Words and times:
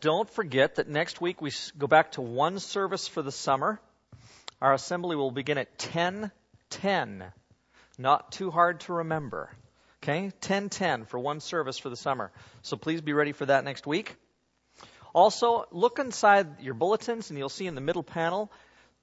don't 0.00 0.28
forget 0.30 0.76
that 0.76 0.88
next 0.88 1.20
week 1.20 1.40
we 1.42 1.52
go 1.76 1.86
back 1.86 2.12
to 2.12 2.20
one 2.20 2.58
service 2.58 3.08
for 3.08 3.22
the 3.22 3.32
summer. 3.32 3.80
Our 4.60 4.74
assembly 4.74 5.16
will 5.16 5.30
begin 5.30 5.58
at 5.58 5.78
10:10. 5.78 7.32
Not 7.98 8.32
too 8.32 8.50
hard 8.50 8.80
to 8.80 8.92
remember. 8.94 9.50
Okay? 10.02 10.32
10:10 10.40 11.06
for 11.06 11.18
one 11.18 11.40
service 11.40 11.78
for 11.78 11.88
the 11.88 11.96
summer. 11.96 12.30
So 12.62 12.76
please 12.76 13.00
be 13.00 13.12
ready 13.12 13.32
for 13.32 13.46
that 13.46 13.64
next 13.64 13.86
week. 13.86 14.16
Also, 15.14 15.66
look 15.70 15.98
inside 15.98 16.60
your 16.60 16.74
bulletins 16.74 17.30
and 17.30 17.38
you'll 17.38 17.48
see 17.48 17.66
in 17.66 17.74
the 17.74 17.80
middle 17.80 18.02
panel 18.02 18.52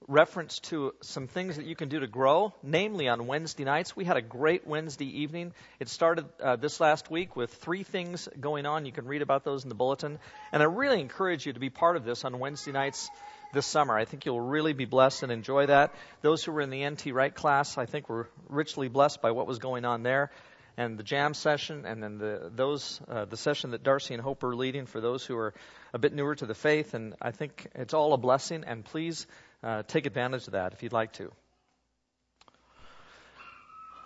reference 0.08 0.60
to 0.60 0.94
some 1.02 1.28
things 1.28 1.58
that 1.58 1.66
you 1.66 1.76
can 1.76 1.90
do 1.90 2.00
to 2.00 2.08
grow, 2.08 2.54
namely 2.62 3.08
on 3.08 3.28
Wednesday 3.28 3.64
nights. 3.64 3.96
We 3.96 4.06
had 4.06 4.18
a 4.18 4.22
great 4.22 4.68
Wednesday 4.68 5.22
evening. 5.22 5.54
It 5.80 5.90
started 5.90 6.26
uh, 6.42 6.56
this 6.58 6.80
last 6.80 7.10
week 7.10 7.36
with 7.36 7.52
three 7.54 7.84
things 7.84 8.30
going 8.40 8.66
on. 8.66 8.86
You 8.86 8.92
can 8.92 9.06
read 9.06 9.22
about 9.22 9.44
those 9.44 9.64
in 9.64 9.70
the 9.70 9.76
bulletin. 9.76 10.20
And 10.52 10.62
I 10.62 10.68
really 10.68 11.02
encourage 11.02 11.46
you 11.46 11.54
to 11.54 11.60
be 11.60 11.70
part 11.70 11.96
of 11.96 12.06
this 12.06 12.24
on 12.24 12.38
Wednesday 12.40 12.72
nights 12.72 13.10
this 13.54 13.66
summer. 13.66 13.98
I 13.98 14.06
think 14.06 14.26
you'll 14.26 14.42
really 14.42 14.74
be 14.74 14.86
blessed 14.86 15.24
and 15.24 15.32
enjoy 15.32 15.68
that. 15.68 15.94
Those 16.22 16.44
who 16.44 16.52
were 16.52 16.62
in 16.62 16.70
the 16.70 16.88
NT 16.88 17.08
Wright 17.08 17.34
class, 17.34 17.78
I 17.78 17.86
think, 17.86 18.08
were 18.10 18.30
richly 18.48 18.90
blessed 18.90 19.22
by 19.22 19.32
what 19.32 19.48
was 19.48 19.60
going 19.60 19.86
on 19.86 20.04
there. 20.04 20.30
And 20.78 20.98
the 20.98 21.04
jam 21.04 21.34
session, 21.34 21.86
and 21.86 22.04
then 22.04 22.18
the 22.18 22.52
those 22.54 23.00
uh, 23.08 23.24
the 23.24 23.38
session 23.38 23.72
that 23.72 23.82
Darcy 23.82 24.14
and 24.14 24.22
Hope 24.22 24.44
are 24.44 24.54
leading 24.54 24.88
for 24.88 25.00
those 25.00 25.26
who 25.26 25.38
are 25.38 25.54
a 25.94 25.98
bit 25.98 26.12
newer 26.12 26.36
to 26.36 26.46
the 26.46 26.54
faith, 26.54 26.94
and 26.94 27.16
I 27.22 27.32
think 27.32 27.68
it's 27.76 27.94
all 27.94 28.12
a 28.12 28.18
blessing. 28.18 28.66
And 28.68 28.84
please 28.84 29.26
uh, 29.66 29.84
take 29.88 30.06
advantage 30.06 30.46
of 30.46 30.54
that 30.54 30.74
if 30.74 30.84
you'd 30.84 30.94
like 30.94 31.14
to. 31.14 31.32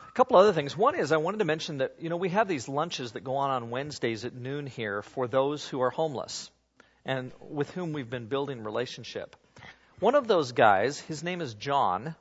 A 0.08 0.12
couple 0.14 0.38
other 0.38 0.54
things. 0.54 0.76
One 0.76 0.96
is 0.96 1.12
I 1.12 1.18
wanted 1.18 1.40
to 1.40 1.46
mention 1.46 1.80
that 1.80 1.96
you 2.00 2.10
know 2.10 2.18
we 2.18 2.30
have 2.30 2.48
these 2.48 2.70
lunches 2.70 3.12
that 3.12 3.24
go 3.24 3.36
on 3.36 3.52
on 3.52 3.70
Wednesdays 3.70 4.26
at 4.26 4.34
noon 4.34 4.66
here 4.66 5.02
for 5.02 5.28
those 5.28 5.68
who 5.68 5.82
are 5.82 5.90
homeless 5.90 6.50
and 7.06 7.32
with 7.42 7.70
whom 7.72 7.94
we've 7.94 8.10
been 8.10 8.28
building 8.28 8.64
relationship. 8.64 9.36
One 10.00 10.16
of 10.16 10.28
those 10.28 10.54
guys, 10.54 11.00
his 11.02 11.24
name 11.24 11.42
is 11.42 11.54
John, 11.54 12.16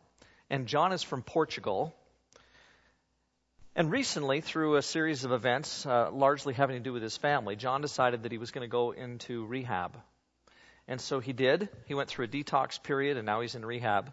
and 0.50 0.66
John 0.66 0.92
is 0.92 1.04
from 1.04 1.22
Portugal. 1.22 1.94
And 3.76 3.92
recently, 3.92 4.40
through 4.40 4.74
a 4.74 4.82
series 4.82 5.24
of 5.24 5.30
events, 5.30 5.86
uh, 5.86 6.10
largely 6.10 6.54
having 6.54 6.74
to 6.74 6.82
do 6.82 6.92
with 6.92 7.02
his 7.02 7.16
family, 7.16 7.54
John 7.54 7.80
decided 7.82 8.24
that 8.24 8.32
he 8.32 8.38
was 8.38 8.50
going 8.50 8.64
to 8.66 8.70
go 8.70 8.90
into 8.90 9.46
rehab. 9.46 9.96
And 10.88 11.00
so 11.00 11.20
he 11.20 11.34
did. 11.34 11.68
He 11.86 11.94
went 11.94 12.08
through 12.08 12.24
a 12.24 12.28
detox 12.28 12.82
period, 12.82 13.18
and 13.18 13.26
now 13.26 13.42
he's 13.42 13.54
in 13.54 13.64
rehab. 13.64 14.12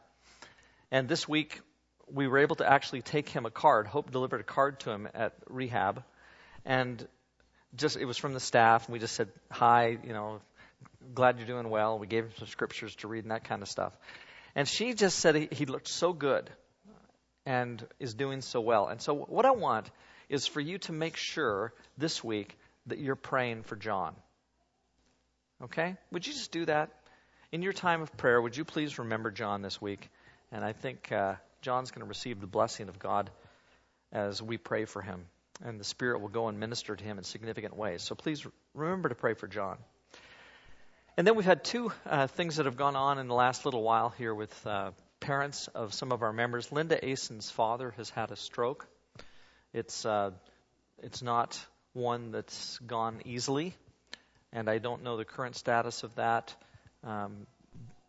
And 0.91 1.07
this 1.07 1.27
week, 1.27 1.61
we 2.11 2.27
were 2.27 2.39
able 2.39 2.57
to 2.57 2.69
actually 2.69 3.01
take 3.01 3.29
him 3.29 3.45
a 3.45 3.49
card. 3.49 3.87
Hope 3.87 4.11
delivered 4.11 4.41
a 4.41 4.43
card 4.43 4.81
to 4.81 4.91
him 4.91 5.07
at 5.13 5.33
rehab. 5.47 6.03
And 6.65 7.07
just, 7.75 7.95
it 7.95 8.05
was 8.05 8.17
from 8.17 8.33
the 8.33 8.39
staff, 8.41 8.85
and 8.85 8.93
we 8.93 8.99
just 8.99 9.15
said, 9.15 9.29
Hi, 9.51 9.97
you 10.03 10.13
know, 10.13 10.41
glad 11.13 11.37
you're 11.37 11.47
doing 11.47 11.69
well. 11.69 11.97
We 11.97 12.07
gave 12.07 12.25
him 12.25 12.31
some 12.37 12.47
scriptures 12.47 12.93
to 12.97 13.07
read 13.07 13.23
and 13.23 13.31
that 13.31 13.45
kind 13.45 13.61
of 13.61 13.69
stuff. 13.69 13.93
And 14.53 14.67
she 14.67 14.93
just 14.93 15.19
said 15.19 15.35
he, 15.35 15.47
he 15.51 15.65
looked 15.65 15.87
so 15.87 16.11
good 16.13 16.49
and 17.45 17.85
is 17.99 18.13
doing 18.13 18.41
so 18.41 18.59
well. 18.59 18.87
And 18.87 19.01
so, 19.01 19.13
what 19.13 19.45
I 19.45 19.51
want 19.51 19.89
is 20.29 20.45
for 20.45 20.59
you 20.59 20.77
to 20.79 20.91
make 20.91 21.15
sure 21.15 21.73
this 21.97 22.23
week 22.23 22.57
that 22.87 22.99
you're 22.99 23.15
praying 23.15 23.63
for 23.63 23.75
John. 23.75 24.15
Okay? 25.63 25.95
Would 26.11 26.27
you 26.27 26.33
just 26.33 26.51
do 26.51 26.65
that? 26.65 26.89
In 27.51 27.61
your 27.61 27.73
time 27.73 28.01
of 28.01 28.15
prayer, 28.17 28.41
would 28.41 28.57
you 28.57 28.65
please 28.65 28.99
remember 28.99 29.31
John 29.31 29.61
this 29.61 29.81
week? 29.81 30.09
And 30.51 30.63
I 30.63 30.73
think 30.73 31.11
uh, 31.11 31.35
John's 31.61 31.91
going 31.91 32.01
to 32.01 32.07
receive 32.07 32.41
the 32.41 32.47
blessing 32.47 32.89
of 32.89 32.99
God 32.99 33.29
as 34.11 34.41
we 34.41 34.57
pray 34.57 34.85
for 34.85 35.01
him. 35.01 35.25
And 35.63 35.79
the 35.79 35.85
Spirit 35.85 36.19
will 36.19 36.29
go 36.29 36.49
and 36.49 36.59
minister 36.59 36.95
to 36.95 37.03
him 37.03 37.17
in 37.17 37.23
significant 37.23 37.77
ways. 37.77 38.03
So 38.03 38.15
please 38.15 38.45
remember 38.73 39.09
to 39.09 39.15
pray 39.15 39.33
for 39.33 39.47
John. 39.47 39.77
And 41.17 41.25
then 41.25 41.35
we've 41.35 41.45
had 41.45 41.63
two 41.63 41.93
uh, 42.05 42.27
things 42.27 42.57
that 42.57 42.65
have 42.65 42.75
gone 42.75 42.97
on 42.97 43.19
in 43.19 43.29
the 43.29 43.35
last 43.35 43.63
little 43.63 43.81
while 43.81 44.09
here 44.17 44.35
with 44.35 44.67
uh, 44.67 44.91
parents 45.21 45.69
of 45.69 45.93
some 45.93 46.11
of 46.11 46.23
our 46.23 46.33
members. 46.33 46.73
Linda 46.73 47.03
Ason's 47.03 47.49
father 47.49 47.91
has 47.91 48.09
had 48.09 48.31
a 48.31 48.35
stroke. 48.35 48.85
It's 49.73 50.05
uh, 50.05 50.31
it's 51.01 51.21
not 51.21 51.57
one 51.93 52.31
that's 52.31 52.77
gone 52.79 53.21
easily 53.23 53.75
and 54.55 54.69
I 54.69 54.77
don't 54.77 55.03
know 55.03 55.17
the 55.17 55.25
current 55.25 55.55
status 55.57 56.03
of 56.03 56.15
that. 56.15 56.55
Um, 57.03 57.45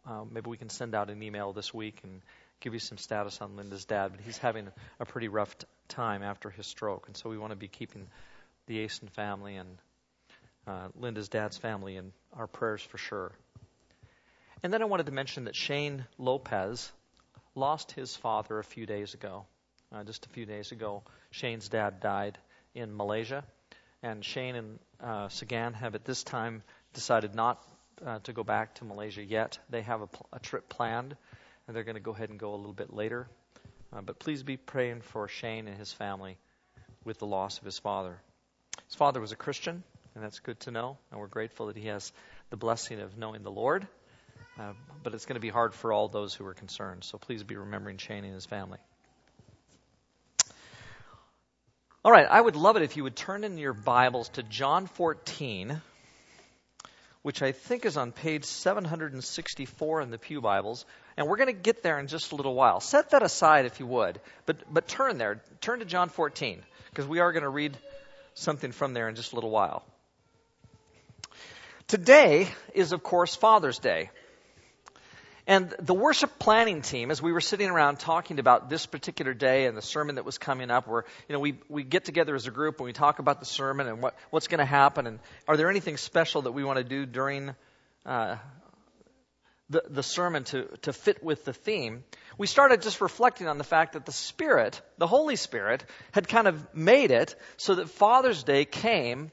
uh, 0.08 0.22
maybe 0.30 0.48
we 0.48 0.56
can 0.56 0.68
send 0.70 0.94
out 0.94 1.10
an 1.10 1.20
email 1.20 1.52
this 1.52 1.74
week 1.74 1.98
and 2.04 2.22
give 2.60 2.72
you 2.72 2.78
some 2.78 2.98
status 2.98 3.40
on 3.42 3.56
Linda's 3.56 3.84
dad, 3.84 4.12
but 4.12 4.20
he's 4.24 4.38
having 4.38 4.68
a 5.00 5.04
pretty 5.04 5.26
rough 5.26 5.58
t- 5.58 5.66
time 5.88 6.22
after 6.22 6.48
his 6.48 6.66
stroke, 6.66 7.08
and 7.08 7.16
so 7.16 7.28
we 7.28 7.36
want 7.36 7.50
to 7.50 7.56
be 7.56 7.66
keeping 7.66 8.06
the 8.66 8.84
Asen 8.84 9.10
family 9.10 9.56
and 9.56 9.68
uh, 10.68 10.88
Linda's 10.98 11.28
dad's 11.28 11.58
family 11.58 11.96
in 11.96 12.12
our 12.32 12.46
prayers 12.46 12.80
for 12.80 12.96
sure. 12.96 13.32
And 14.62 14.72
then 14.72 14.82
I 14.82 14.86
wanted 14.86 15.06
to 15.06 15.12
mention 15.12 15.44
that 15.44 15.56
Shane 15.56 16.06
Lopez 16.16 16.90
lost 17.56 17.90
his 17.92 18.14
father 18.14 18.58
a 18.58 18.64
few 18.64 18.86
days 18.86 19.14
ago. 19.14 19.46
Uh, 19.92 20.04
just 20.04 20.26
a 20.26 20.28
few 20.28 20.46
days 20.46 20.72
ago, 20.72 21.02
Shane's 21.30 21.68
dad 21.68 22.00
died 22.00 22.38
in 22.74 22.96
Malaysia 22.96 23.44
and 24.06 24.24
Shane 24.24 24.54
and 24.54 24.78
uh, 25.02 25.28
Sagan 25.28 25.74
have 25.74 25.94
at 25.94 26.04
this 26.04 26.22
time 26.22 26.62
decided 26.94 27.34
not 27.34 27.62
uh, 28.04 28.20
to 28.20 28.32
go 28.32 28.44
back 28.44 28.74
to 28.76 28.84
Malaysia 28.84 29.22
yet. 29.22 29.58
They 29.68 29.82
have 29.82 30.00
a, 30.00 30.06
pl- 30.06 30.28
a 30.32 30.38
trip 30.38 30.68
planned, 30.68 31.16
and 31.66 31.76
they're 31.76 31.84
going 31.84 31.96
to 31.96 32.00
go 32.00 32.12
ahead 32.12 32.30
and 32.30 32.38
go 32.38 32.54
a 32.54 32.56
little 32.56 32.72
bit 32.72 32.92
later. 32.92 33.26
Uh, 33.92 34.02
but 34.02 34.18
please 34.18 34.42
be 34.42 34.56
praying 34.56 35.00
for 35.00 35.26
Shane 35.26 35.66
and 35.66 35.76
his 35.76 35.92
family 35.92 36.38
with 37.04 37.18
the 37.18 37.26
loss 37.26 37.58
of 37.58 37.64
his 37.64 37.78
father. 37.78 38.16
His 38.86 38.94
father 38.94 39.20
was 39.20 39.32
a 39.32 39.36
Christian, 39.36 39.82
and 40.14 40.22
that's 40.22 40.38
good 40.38 40.60
to 40.60 40.70
know, 40.70 40.98
and 41.10 41.18
we're 41.18 41.26
grateful 41.26 41.66
that 41.66 41.76
he 41.76 41.88
has 41.88 42.12
the 42.50 42.56
blessing 42.56 43.00
of 43.00 43.18
knowing 43.18 43.42
the 43.42 43.50
Lord. 43.50 43.86
Uh, 44.58 44.72
but 45.02 45.14
it's 45.14 45.26
going 45.26 45.34
to 45.34 45.40
be 45.40 45.50
hard 45.50 45.74
for 45.74 45.92
all 45.92 46.08
those 46.08 46.32
who 46.32 46.46
are 46.46 46.54
concerned. 46.54 47.02
So 47.02 47.18
please 47.18 47.42
be 47.42 47.56
remembering 47.56 47.98
Shane 47.98 48.24
and 48.24 48.34
his 48.34 48.46
family. 48.46 48.78
All 52.06 52.12
right, 52.12 52.28
I 52.30 52.40
would 52.40 52.54
love 52.54 52.76
it 52.76 52.84
if 52.84 52.96
you 52.96 53.02
would 53.02 53.16
turn 53.16 53.42
in 53.42 53.58
your 53.58 53.72
Bibles 53.72 54.28
to 54.34 54.44
John 54.44 54.86
14, 54.86 55.82
which 57.22 57.42
I 57.42 57.50
think 57.50 57.84
is 57.84 57.96
on 57.96 58.12
page 58.12 58.44
764 58.44 60.02
in 60.02 60.12
the 60.12 60.16
Pew 60.16 60.40
Bibles. 60.40 60.86
And 61.16 61.26
we're 61.26 61.36
going 61.36 61.48
to 61.48 61.52
get 61.52 61.82
there 61.82 61.98
in 61.98 62.06
just 62.06 62.30
a 62.30 62.36
little 62.36 62.54
while. 62.54 62.78
Set 62.78 63.10
that 63.10 63.24
aside 63.24 63.64
if 63.64 63.80
you 63.80 63.88
would, 63.88 64.20
but, 64.44 64.72
but 64.72 64.86
turn 64.86 65.18
there. 65.18 65.42
Turn 65.60 65.80
to 65.80 65.84
John 65.84 66.08
14, 66.08 66.62
because 66.90 67.08
we 67.08 67.18
are 67.18 67.32
going 67.32 67.42
to 67.42 67.48
read 67.48 67.76
something 68.34 68.70
from 68.70 68.94
there 68.94 69.08
in 69.08 69.16
just 69.16 69.32
a 69.32 69.34
little 69.34 69.50
while. 69.50 69.82
Today 71.88 72.46
is, 72.72 72.92
of 72.92 73.02
course, 73.02 73.34
Father's 73.34 73.80
Day. 73.80 74.10
And 75.46 75.72
the 75.78 75.94
worship 75.94 76.40
planning 76.40 76.82
team, 76.82 77.12
as 77.12 77.22
we 77.22 77.32
were 77.32 77.40
sitting 77.40 77.70
around 77.70 78.00
talking 78.00 78.40
about 78.40 78.68
this 78.68 78.84
particular 78.84 79.32
day 79.32 79.66
and 79.66 79.76
the 79.76 79.82
sermon 79.82 80.16
that 80.16 80.24
was 80.24 80.38
coming 80.38 80.72
up, 80.72 80.88
where 80.88 81.04
you 81.28 81.34
know 81.34 81.38
we 81.38 81.58
we 81.68 81.84
get 81.84 82.04
together 82.04 82.34
as 82.34 82.48
a 82.48 82.50
group 82.50 82.78
and 82.78 82.86
we 82.86 82.92
talk 82.92 83.20
about 83.20 83.38
the 83.38 83.46
sermon 83.46 83.86
and 83.86 84.02
what 84.02 84.16
what's 84.30 84.48
going 84.48 84.58
to 84.58 84.64
happen 84.64 85.06
and 85.06 85.20
are 85.46 85.56
there 85.56 85.70
anything 85.70 85.96
special 85.96 86.42
that 86.42 86.52
we 86.52 86.64
want 86.64 86.78
to 86.78 86.84
do 86.84 87.06
during 87.06 87.54
uh, 88.04 88.36
the 89.70 89.82
the 89.88 90.02
sermon 90.02 90.42
to 90.44 90.64
to 90.82 90.92
fit 90.92 91.22
with 91.22 91.44
the 91.44 91.52
theme. 91.52 92.02
We 92.38 92.48
started 92.48 92.82
just 92.82 93.00
reflecting 93.00 93.46
on 93.46 93.56
the 93.56 93.64
fact 93.64 93.92
that 93.92 94.04
the 94.04 94.12
Spirit, 94.12 94.80
the 94.98 95.06
Holy 95.06 95.36
Spirit, 95.36 95.84
had 96.10 96.26
kind 96.26 96.48
of 96.48 96.74
made 96.74 97.12
it 97.12 97.36
so 97.56 97.76
that 97.76 97.88
Father's 97.88 98.42
Day 98.42 98.64
came 98.64 99.30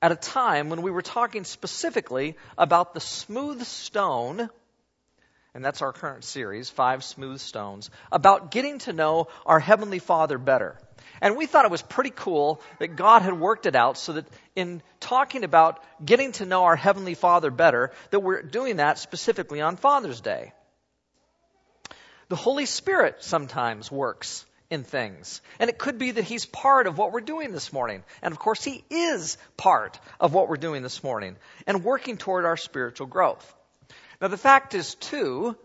at 0.00 0.10
a 0.10 0.16
time 0.16 0.70
when 0.70 0.82
we 0.82 0.90
were 0.90 1.02
talking 1.02 1.44
specifically 1.44 2.36
about 2.58 2.94
the 2.94 3.00
smooth 3.00 3.62
stone 3.62 4.50
and 5.54 5.64
that's 5.64 5.82
our 5.82 5.92
current 5.92 6.24
series, 6.24 6.70
Five 6.70 7.04
Smooth 7.04 7.40
Stones, 7.40 7.90
about 8.10 8.50
getting 8.50 8.78
to 8.80 8.92
know 8.92 9.28
our 9.44 9.60
Heavenly 9.60 9.98
Father 9.98 10.38
better. 10.38 10.78
And 11.20 11.36
we 11.36 11.46
thought 11.46 11.64
it 11.64 11.70
was 11.70 11.82
pretty 11.82 12.12
cool 12.14 12.60
that 12.78 12.96
God 12.96 13.22
had 13.22 13.38
worked 13.38 13.66
it 13.66 13.76
out 13.76 13.98
so 13.98 14.14
that 14.14 14.26
in 14.56 14.82
talking 14.98 15.44
about 15.44 15.82
getting 16.04 16.32
to 16.32 16.46
know 16.46 16.64
our 16.64 16.76
Heavenly 16.76 17.14
Father 17.14 17.50
better, 17.50 17.92
that 18.10 18.20
we're 18.20 18.42
doing 18.42 18.76
that 18.76 18.98
specifically 18.98 19.60
on 19.60 19.76
Father's 19.76 20.20
Day. 20.20 20.52
The 22.28 22.36
Holy 22.36 22.64
Spirit 22.64 23.22
sometimes 23.22 23.92
works 23.92 24.46
in 24.70 24.84
things. 24.84 25.42
And 25.58 25.68
it 25.68 25.76
could 25.78 25.98
be 25.98 26.12
that 26.12 26.24
He's 26.24 26.46
part 26.46 26.86
of 26.86 26.96
what 26.96 27.12
we're 27.12 27.20
doing 27.20 27.52
this 27.52 27.74
morning. 27.74 28.04
And 28.22 28.32
of 28.32 28.38
course, 28.38 28.64
He 28.64 28.82
is 28.88 29.36
part 29.58 30.00
of 30.18 30.32
what 30.32 30.48
we're 30.48 30.56
doing 30.56 30.82
this 30.82 31.04
morning 31.04 31.36
and 31.66 31.84
working 31.84 32.16
toward 32.16 32.46
our 32.46 32.56
spiritual 32.56 33.06
growth. 33.06 33.54
Now, 34.22 34.28
the 34.28 34.38
fact 34.38 34.74
is, 34.74 34.94
too, 34.94 35.56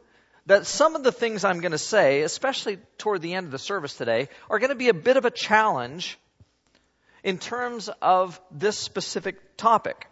that 0.47 0.65
some 0.65 0.95
of 0.95 1.03
the 1.03 1.11
things 1.11 1.45
I'm 1.45 1.61
going 1.61 1.73
to 1.73 1.77
say, 1.77 2.21
especially 2.21 2.79
toward 2.97 3.21
the 3.21 3.35
end 3.35 3.45
of 3.45 3.51
the 3.51 3.59
service 3.59 3.93
today, 3.93 4.29
are 4.49 4.57
going 4.57 4.71
to 4.71 4.75
be 4.75 4.89
a 4.89 4.95
bit 4.95 5.15
of 5.15 5.25
a 5.25 5.31
challenge 5.31 6.17
in 7.23 7.37
terms 7.37 7.87
of 8.01 8.41
this 8.49 8.75
specific 8.75 9.57
topic. 9.57 10.07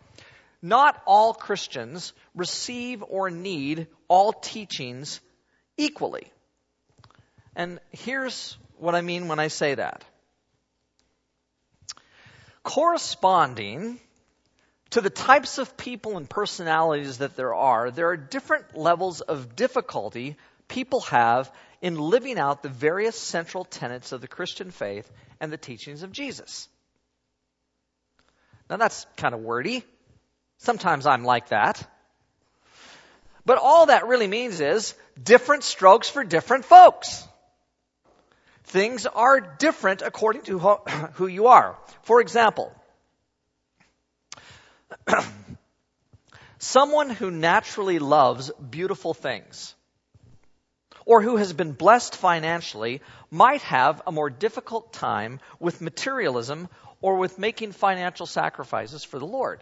Not 0.61 1.01
all 1.07 1.33
Christians 1.33 2.13
receive 2.35 3.03
or 3.07 3.31
need 3.31 3.87
all 4.07 4.31
teachings 4.31 5.21
equally. 5.75 6.31
And 7.55 7.79
here's 7.89 8.59
what 8.77 8.93
I 8.93 9.01
mean 9.01 9.27
when 9.27 9.39
I 9.39 9.47
say 9.47 9.73
that. 9.73 10.05
Corresponding 12.61 13.99
to 14.95 15.01
the 15.01 15.09
types 15.09 15.57
of 15.57 15.75
people 15.75 16.15
and 16.15 16.29
personalities 16.29 17.17
that 17.17 17.35
there 17.35 17.53
are, 17.53 17.91
there 17.91 18.07
are 18.11 18.15
different 18.15 18.77
levels 18.77 19.19
of 19.19 19.53
difficulty 19.53 20.37
people 20.69 21.01
have 21.01 21.51
in 21.81 21.97
living 21.97 22.39
out 22.39 22.63
the 22.63 22.69
various 22.69 23.19
central 23.19 23.65
tenets 23.65 24.13
of 24.13 24.21
the 24.21 24.27
Christian 24.29 24.71
faith 24.71 25.11
and 25.41 25.51
the 25.51 25.57
teachings 25.57 26.01
of 26.01 26.13
Jesus. 26.13 26.69
Now 28.69 28.77
that's 28.77 29.05
kind 29.17 29.35
of 29.35 29.41
wordy. 29.41 29.83
Sometimes 30.59 31.05
I'm 31.05 31.25
like 31.25 31.49
that. 31.49 31.85
But 33.45 33.57
all 33.57 33.87
that 33.87 34.07
really 34.07 34.27
means 34.27 34.61
is 34.61 34.95
different 35.21 35.65
strokes 35.65 36.07
for 36.07 36.23
different 36.23 36.63
folks. 36.63 37.27
Things 38.63 39.05
are 39.05 39.41
different 39.41 40.03
according 40.03 40.43
to 40.43 40.57
who 41.15 41.27
you 41.27 41.47
are. 41.47 41.77
For 42.03 42.21
example, 42.21 42.73
someone 46.57 47.09
who 47.09 47.31
naturally 47.31 47.99
loves 47.99 48.51
beautiful 48.69 49.13
things 49.13 49.75
or 51.05 51.21
who 51.21 51.37
has 51.37 51.53
been 51.53 51.71
blessed 51.71 52.15
financially 52.15 53.01
might 53.29 53.61
have 53.61 54.01
a 54.07 54.11
more 54.11 54.29
difficult 54.29 54.91
time 54.93 55.39
with 55.59 55.81
materialism 55.81 56.67
or 57.01 57.17
with 57.17 57.37
making 57.37 57.71
financial 57.71 58.25
sacrifices 58.25 59.03
for 59.03 59.19
the 59.19 59.27
Lord. 59.27 59.61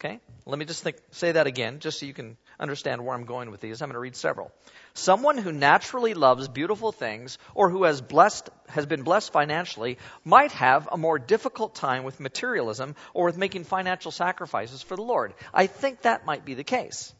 Okay? 0.00 0.18
Let 0.46 0.58
me 0.58 0.64
just 0.64 0.82
think, 0.82 0.96
say 1.10 1.32
that 1.32 1.46
again, 1.46 1.80
just 1.80 2.00
so 2.00 2.06
you 2.06 2.14
can 2.14 2.38
understand 2.60 3.04
where 3.04 3.14
I'm 3.14 3.24
going 3.24 3.50
with 3.50 3.60
these. 3.60 3.80
I'm 3.80 3.88
going 3.88 3.94
to 3.94 4.00
read 4.00 4.14
several. 4.14 4.52
Someone 4.94 5.38
who 5.38 5.50
naturally 5.50 6.14
loves 6.14 6.46
beautiful 6.46 6.92
things 6.92 7.38
or 7.54 7.70
who 7.70 7.84
has 7.84 8.00
blessed, 8.00 8.50
has 8.68 8.86
been 8.86 9.02
blessed 9.02 9.32
financially 9.32 9.98
might 10.24 10.52
have 10.52 10.88
a 10.92 10.98
more 10.98 11.18
difficult 11.18 11.74
time 11.74 12.04
with 12.04 12.20
materialism 12.20 12.94
or 13.14 13.24
with 13.26 13.38
making 13.38 13.64
financial 13.64 14.12
sacrifices 14.12 14.82
for 14.82 14.94
the 14.94 15.02
Lord. 15.02 15.34
I 15.52 15.66
think 15.66 16.02
that 16.02 16.26
might 16.26 16.44
be 16.44 16.54
the 16.54 16.64
case. 16.64 17.14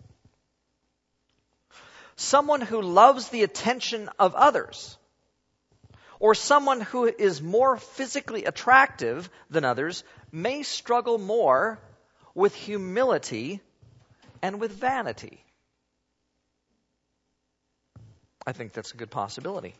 Someone 2.16 2.60
who 2.60 2.82
loves 2.82 3.28
the 3.28 3.42
attention 3.42 4.10
of 4.18 4.34
others 4.34 4.98
or 6.18 6.34
someone 6.34 6.82
who 6.82 7.06
is 7.06 7.40
more 7.40 7.78
physically 7.78 8.44
attractive 8.44 9.30
than 9.48 9.64
others 9.64 10.04
may 10.30 10.62
struggle 10.62 11.16
more 11.16 11.80
with 12.34 12.54
humility 12.54 13.60
and 14.42 14.60
with 14.60 14.72
vanity. 14.72 15.44
I 18.46 18.52
think 18.52 18.72
that's 18.72 18.92
a 18.92 18.96
good 18.96 19.10
possibility. 19.10 19.74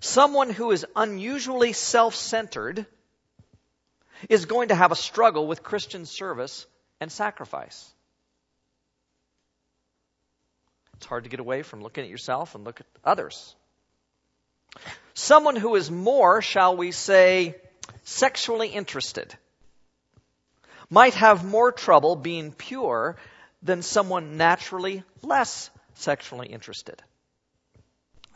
Someone 0.00 0.50
who 0.50 0.70
is 0.70 0.86
unusually 0.96 1.72
self 1.72 2.14
centered 2.14 2.86
is 4.28 4.46
going 4.46 4.68
to 4.68 4.74
have 4.74 4.92
a 4.92 4.96
struggle 4.96 5.46
with 5.46 5.62
Christian 5.62 6.06
service 6.06 6.66
and 7.00 7.10
sacrifice. 7.12 7.92
It's 10.96 11.06
hard 11.06 11.24
to 11.24 11.30
get 11.30 11.40
away 11.40 11.62
from 11.62 11.82
looking 11.82 12.04
at 12.04 12.10
yourself 12.10 12.54
and 12.54 12.64
look 12.64 12.80
at 12.80 12.86
others. 13.04 13.54
Someone 15.14 15.56
who 15.56 15.74
is 15.76 15.90
more, 15.90 16.42
shall 16.42 16.76
we 16.76 16.92
say, 16.92 17.56
sexually 18.04 18.68
interested 18.68 19.34
might 20.90 21.14
have 21.14 21.44
more 21.44 21.70
trouble 21.70 22.16
being 22.16 22.52
pure 22.52 23.16
than 23.62 23.82
someone 23.82 24.36
naturally 24.36 25.02
less 25.22 25.70
sexually 25.94 26.48
interested. 26.48 27.02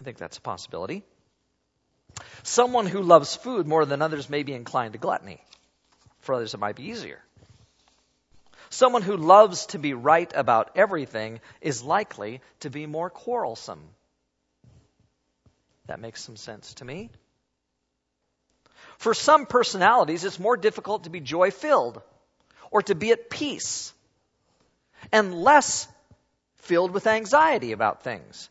I 0.01 0.05
think 0.05 0.19
that's 0.19 0.39
a 0.39 0.43
possibility. 0.43 1.03
Someone 2.43 2.87
who 2.87 3.03
loves 3.03 3.35
food 3.35 3.67
more 3.67 3.85
than 3.87 4.03
others 4.03 4.29
may 4.29 4.43
be 4.43 4.53
inclined 4.53 4.93
to 4.93 4.99
gluttony. 4.99 5.43
For 6.21 6.35
others, 6.35 6.55
it 6.55 6.61
might 6.61 6.77
be 6.77 6.91
easier. 6.91 7.21
Someone 8.71 9.03
who 9.03 9.17
loves 9.17 9.67
to 9.67 9.79
be 9.79 9.95
right 9.95 10.31
about 10.35 10.73
everything 10.75 11.41
is 11.61 11.83
likely 11.83 12.41
to 12.61 12.71
be 12.71 12.87
more 12.87 13.11
quarrelsome. 13.11 13.83
That 15.87 16.01
makes 16.01 16.23
some 16.23 16.37
sense 16.37 16.75
to 16.75 16.85
me. 16.85 17.11
For 18.99 19.15
some 19.15 19.47
personalities, 19.47 20.25
it's 20.25 20.39
more 20.39 20.57
difficult 20.57 21.05
to 21.05 21.11
be 21.11 21.21
joy 21.21 21.51
filled 21.51 22.01
or 22.71 22.83
to 22.83 22.95
be 22.95 23.13
at 23.13 23.31
peace 23.31 23.93
and 25.13 25.35
less 25.35 25.89
filled 26.57 26.91
with 26.91 27.07
anxiety 27.07 27.73
about 27.73 28.03
things, 28.03 28.49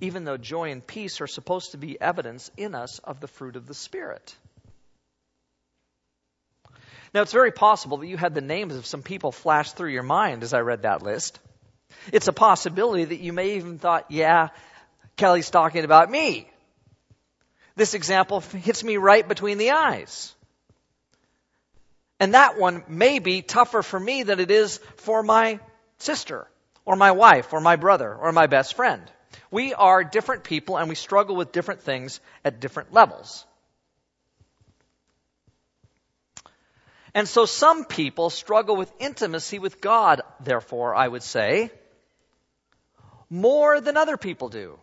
even 0.00 0.24
though 0.24 0.36
joy 0.36 0.70
and 0.70 0.86
peace 0.86 1.20
are 1.20 1.26
supposed 1.26 1.72
to 1.72 1.78
be 1.78 2.00
evidence 2.00 2.50
in 2.56 2.74
us 2.74 2.98
of 3.00 3.20
the 3.20 3.28
fruit 3.28 3.56
of 3.56 3.66
the 3.66 3.74
Spirit. 3.74 4.34
Now, 7.12 7.22
it's 7.22 7.32
very 7.32 7.50
possible 7.50 7.96
that 7.98 8.06
you 8.06 8.16
had 8.16 8.34
the 8.34 8.40
names 8.40 8.76
of 8.76 8.86
some 8.86 9.02
people 9.02 9.32
flash 9.32 9.72
through 9.72 9.90
your 9.90 10.04
mind 10.04 10.42
as 10.42 10.54
I 10.54 10.60
read 10.60 10.82
that 10.82 11.02
list. 11.02 11.40
It's 12.12 12.28
a 12.28 12.32
possibility 12.32 13.04
that 13.04 13.20
you 13.20 13.32
may 13.32 13.56
even 13.56 13.78
thought, 13.78 14.06
yeah, 14.10 14.50
Kelly's 15.16 15.50
talking 15.50 15.84
about 15.84 16.10
me. 16.10 16.48
This 17.74 17.94
example 17.94 18.40
hits 18.40 18.84
me 18.84 18.96
right 18.96 19.26
between 19.26 19.58
the 19.58 19.72
eyes. 19.72 20.34
And 22.20 22.34
that 22.34 22.58
one 22.58 22.84
may 22.86 23.18
be 23.18 23.40
tougher 23.40 23.82
for 23.82 23.98
me 23.98 24.22
than 24.22 24.40
it 24.40 24.50
is 24.50 24.78
for 24.96 25.22
my 25.22 25.58
sister 25.96 26.46
or 26.84 26.94
my 26.94 27.12
wife 27.12 27.54
or 27.54 27.60
my 27.62 27.76
brother 27.76 28.14
or 28.14 28.30
my 28.30 28.46
best 28.46 28.74
friend. 28.74 29.02
We 29.50 29.72
are 29.72 30.04
different 30.04 30.44
people 30.44 30.76
and 30.76 30.88
we 30.90 30.94
struggle 30.94 31.34
with 31.34 31.50
different 31.50 31.80
things 31.80 32.20
at 32.44 32.60
different 32.60 32.92
levels. 32.92 33.46
And 37.14 37.26
so 37.26 37.46
some 37.46 37.86
people 37.86 38.28
struggle 38.28 38.76
with 38.76 38.92
intimacy 39.00 39.58
with 39.58 39.80
God, 39.80 40.20
therefore, 40.40 40.94
I 40.94 41.08
would 41.08 41.22
say, 41.22 41.70
more 43.28 43.80
than 43.80 43.96
other 43.96 44.16
people 44.16 44.48
do. 44.48 44.78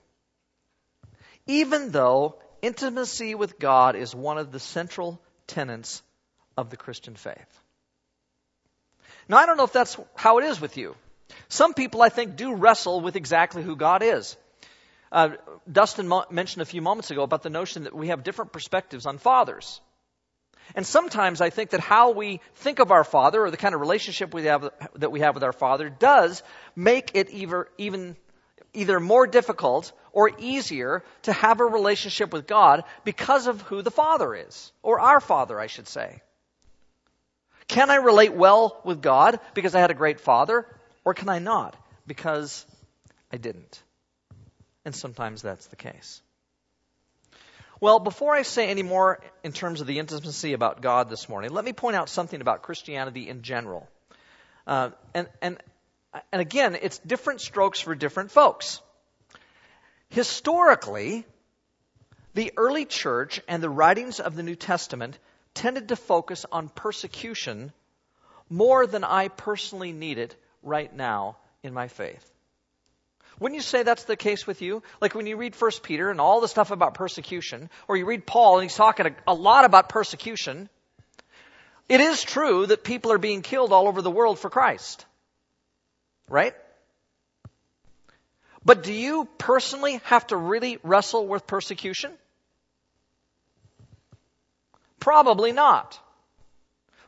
Even 1.46 1.92
though 1.92 2.40
intimacy 2.62 3.36
with 3.36 3.60
God 3.60 3.96
is 3.96 4.14
one 4.16 4.38
of 4.38 4.52
the 4.52 4.60
central 4.60 5.22
tenets 5.46 6.02
of 6.58 6.70
the 6.70 6.78
Christian 6.78 7.16
faith. 7.16 7.62
Now, 9.30 9.38
I 9.38 9.46
don't 9.46 9.58
know 9.58 9.64
if 9.64 9.74
that's 9.74 9.98
how 10.16 10.40
it 10.40 10.46
is 10.46 10.60
with 10.60 10.78
you. 10.78 10.96
Some 11.50 11.74
people, 11.74 12.02
I 12.02 12.10
think, 12.10 12.36
do 12.36 12.56
wrestle 12.56 13.02
with 13.02 13.16
exactly 13.16 13.64
who 13.64 13.76
God 13.76 14.02
is. 14.04 14.38
Uh, 15.12 15.30
Dustin 15.72 16.08
mo- 16.08 16.26
mentioned 16.30 16.62
a 16.62 16.66
few 16.66 16.82
moments 16.82 17.12
ago 17.12 17.24
about 17.24 17.44
the 17.44 17.50
notion 17.50 17.84
that 17.84 17.96
we 17.96 18.08
have 18.08 18.24
different 18.24 18.52
perspectives 18.52 19.06
on 19.06 19.18
fathers. 19.18 19.82
And 20.76 20.86
sometimes 20.86 21.40
I 21.40 21.50
think 21.50 21.70
that 21.70 21.80
how 21.80 22.12
we 22.12 22.42
think 22.56 22.80
of 22.80 22.92
our 22.92 23.06
father 23.06 23.46
or 23.46 23.52
the 23.52 23.58
kind 23.58 23.74
of 23.74 23.80
relationship 23.80 24.34
we 24.34 24.46
have, 24.46 24.70
that 24.96 25.12
we 25.12 25.22
have 25.22 25.36
with 25.36 25.44
our 25.44 25.54
father 25.54 25.90
does 25.90 26.44
make 26.76 27.12
it 27.14 27.30
either, 27.32 27.70
even 27.78 28.18
either 28.74 29.00
more 29.00 29.28
difficult 29.28 29.92
or 30.12 30.32
easier 30.38 31.04
to 31.24 31.32
have 31.32 31.62
a 31.62 31.66
relationship 31.66 32.34
with 32.34 32.48
God 32.48 32.84
because 33.06 33.48
of 33.48 33.62
who 33.62 33.82
the 33.82 33.92
father 33.92 34.36
is, 34.36 34.72
or 34.84 35.00
our 35.00 35.22
father, 35.22 35.60
I 35.60 35.68
should 35.68 35.88
say. 35.88 36.22
Can 37.68 37.90
I 37.90 37.96
relate 37.96 38.34
well 38.34 38.80
with 38.84 39.02
God 39.02 39.40
because 39.54 39.76
I 39.76 39.80
had 39.80 39.92
a 39.92 39.96
great 39.96 40.20
father? 40.20 40.66
Or 41.04 41.14
can 41.14 41.30
I 41.30 41.40
not 41.40 41.76
because 42.06 42.66
I 43.32 43.38
didn't? 43.38 43.82
And 44.86 44.96
sometimes 44.96 45.42
that's 45.42 45.68
the 45.68 45.76
case. 45.76 46.22
Well, 47.80 48.00
before 48.00 48.34
I 48.34 48.42
say 48.42 48.70
any 48.70 48.84
more 48.84 49.20
in 49.44 49.52
terms 49.52 49.82
of 49.82 49.88
the 49.88 50.00
intimacy 50.00 50.54
about 50.54 50.82
God 50.82 51.10
this 51.10 51.30
morning, 51.30 51.52
let 51.52 51.64
me 51.64 51.74
point 51.74 51.96
out 51.96 52.10
something 52.10 52.42
about 52.42 52.64
Christianity 52.64 53.30
in 53.30 53.44
general. 53.44 53.88
Uh, 54.66 54.90
and, 55.14 55.28
and, 55.42 55.58
and 56.32 56.42
again, 56.42 56.78
it's 56.82 56.98
different 57.00 57.42
strokes 57.42 57.80
for 57.80 57.94
different 57.94 58.32
folks. 58.32 58.82
Historically, 60.10 61.26
the 62.34 62.52
early 62.58 62.86
church 62.86 63.42
and 63.48 63.62
the 63.62 63.70
writings 63.70 64.20
of 64.20 64.36
the 64.36 64.44
New 64.44 64.56
Testament 64.56 65.20
tended 65.58 65.90
to 65.90 65.96
focus 65.96 66.46
on 66.52 66.70
persecution 66.70 67.74
more 68.50 68.86
than 68.86 69.04
I 69.04 69.28
personally 69.28 69.92
need 69.92 70.20
it 70.20 70.36
right 70.62 70.94
now 70.96 71.38
in 71.64 71.74
my 71.74 71.88
faith. 71.88 72.32
Wouldn't 73.40 73.56
you 73.56 73.64
say 73.64 73.84
that's 73.84 74.04
the 74.06 74.16
case 74.16 74.46
with 74.46 74.62
you? 74.62 74.84
Like 75.02 75.16
when 75.16 75.26
you 75.26 75.36
read 75.36 75.56
1 75.56 75.72
Peter 75.82 76.12
and 76.12 76.22
all 76.22 76.42
the 76.42 76.48
stuff 76.48 76.72
about 76.72 76.94
persecution, 76.94 77.70
or 77.88 77.98
you 77.98 78.06
read 78.06 78.26
Paul 78.26 78.60
and 78.60 78.64
he's 78.64 78.76
talking 78.76 79.08
a, 79.08 79.32
a 79.32 79.34
lot 79.34 79.66
about 79.66 79.90
persecution, 79.90 80.70
it 81.90 82.02
is 82.02 82.22
true 82.22 82.68
that 82.68 82.84
people 82.84 83.12
are 83.12 83.18
being 83.18 83.42
killed 83.42 83.74
all 83.74 83.88
over 83.88 84.02
the 84.02 84.12
world 84.12 84.38
for 84.38 84.50
Christ. 84.50 85.06
Right? 86.30 86.54
But 88.64 88.84
do 88.84 88.94
you 88.94 89.28
personally 89.38 90.02
have 90.06 90.28
to 90.28 90.38
really 90.38 90.78
wrestle 90.84 91.28
with 91.28 91.48
persecution? 91.48 92.12
Probably 95.00 95.52
not. 95.52 96.00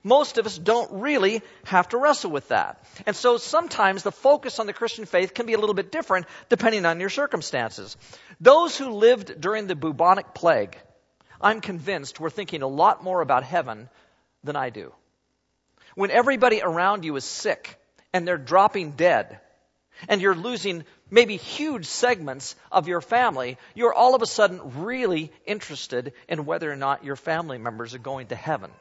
Most 0.03 0.37
of 0.37 0.45
us 0.45 0.57
don't 0.57 1.01
really 1.01 1.41
have 1.65 1.89
to 1.89 1.97
wrestle 1.97 2.31
with 2.31 2.47
that. 2.49 2.81
And 3.05 3.15
so 3.15 3.37
sometimes 3.37 4.01
the 4.01 4.11
focus 4.11 4.59
on 4.59 4.65
the 4.65 4.73
Christian 4.73 5.05
faith 5.05 5.33
can 5.33 5.45
be 5.45 5.53
a 5.53 5.59
little 5.59 5.75
bit 5.75 5.91
different 5.91 6.25
depending 6.47 6.85
on 6.85 7.01
your 7.01 7.09
circumstances. 7.09 7.97
Those 8.39 8.77
who 8.77 8.91
lived 8.91 9.41
during 9.41 9.67
the 9.67 9.75
bubonic 9.75 10.33
plague, 10.33 10.77
I'm 11.41 11.59
convinced, 11.59 12.19
were 12.19 12.29
thinking 12.29 12.61
a 12.61 12.67
lot 12.67 13.03
more 13.03 13.19
about 13.21 13.43
heaven 13.43 13.89
than 14.43 14.55
I 14.55 14.69
do. 14.69 14.93
when 15.95 16.11
everybody 16.11 16.61
around 16.61 17.03
you 17.03 17.15
is 17.17 17.25
sick 17.25 17.77
and 18.13 18.25
they're 18.25 18.37
dropping 18.37 18.91
dead, 18.91 19.39
and 20.07 20.21
you're 20.21 20.35
losing 20.35 20.83
maybe 21.09 21.37
huge 21.37 21.85
segments 21.85 22.55
of 22.71 22.87
your 22.87 23.01
family, 23.01 23.57
you're 23.75 23.93
all 23.93 24.15
of 24.15 24.21
a 24.21 24.27
sudden 24.27 24.81
really 24.83 25.31
interested 25.45 26.13
in 26.27 26.45
whether 26.45 26.71
or 26.71 26.75
not 26.75 27.03
your 27.03 27.15
family 27.15 27.57
members 27.57 27.93
are 27.93 27.99
going 27.99 28.27
to 28.27 28.35
heaven. 28.35 28.71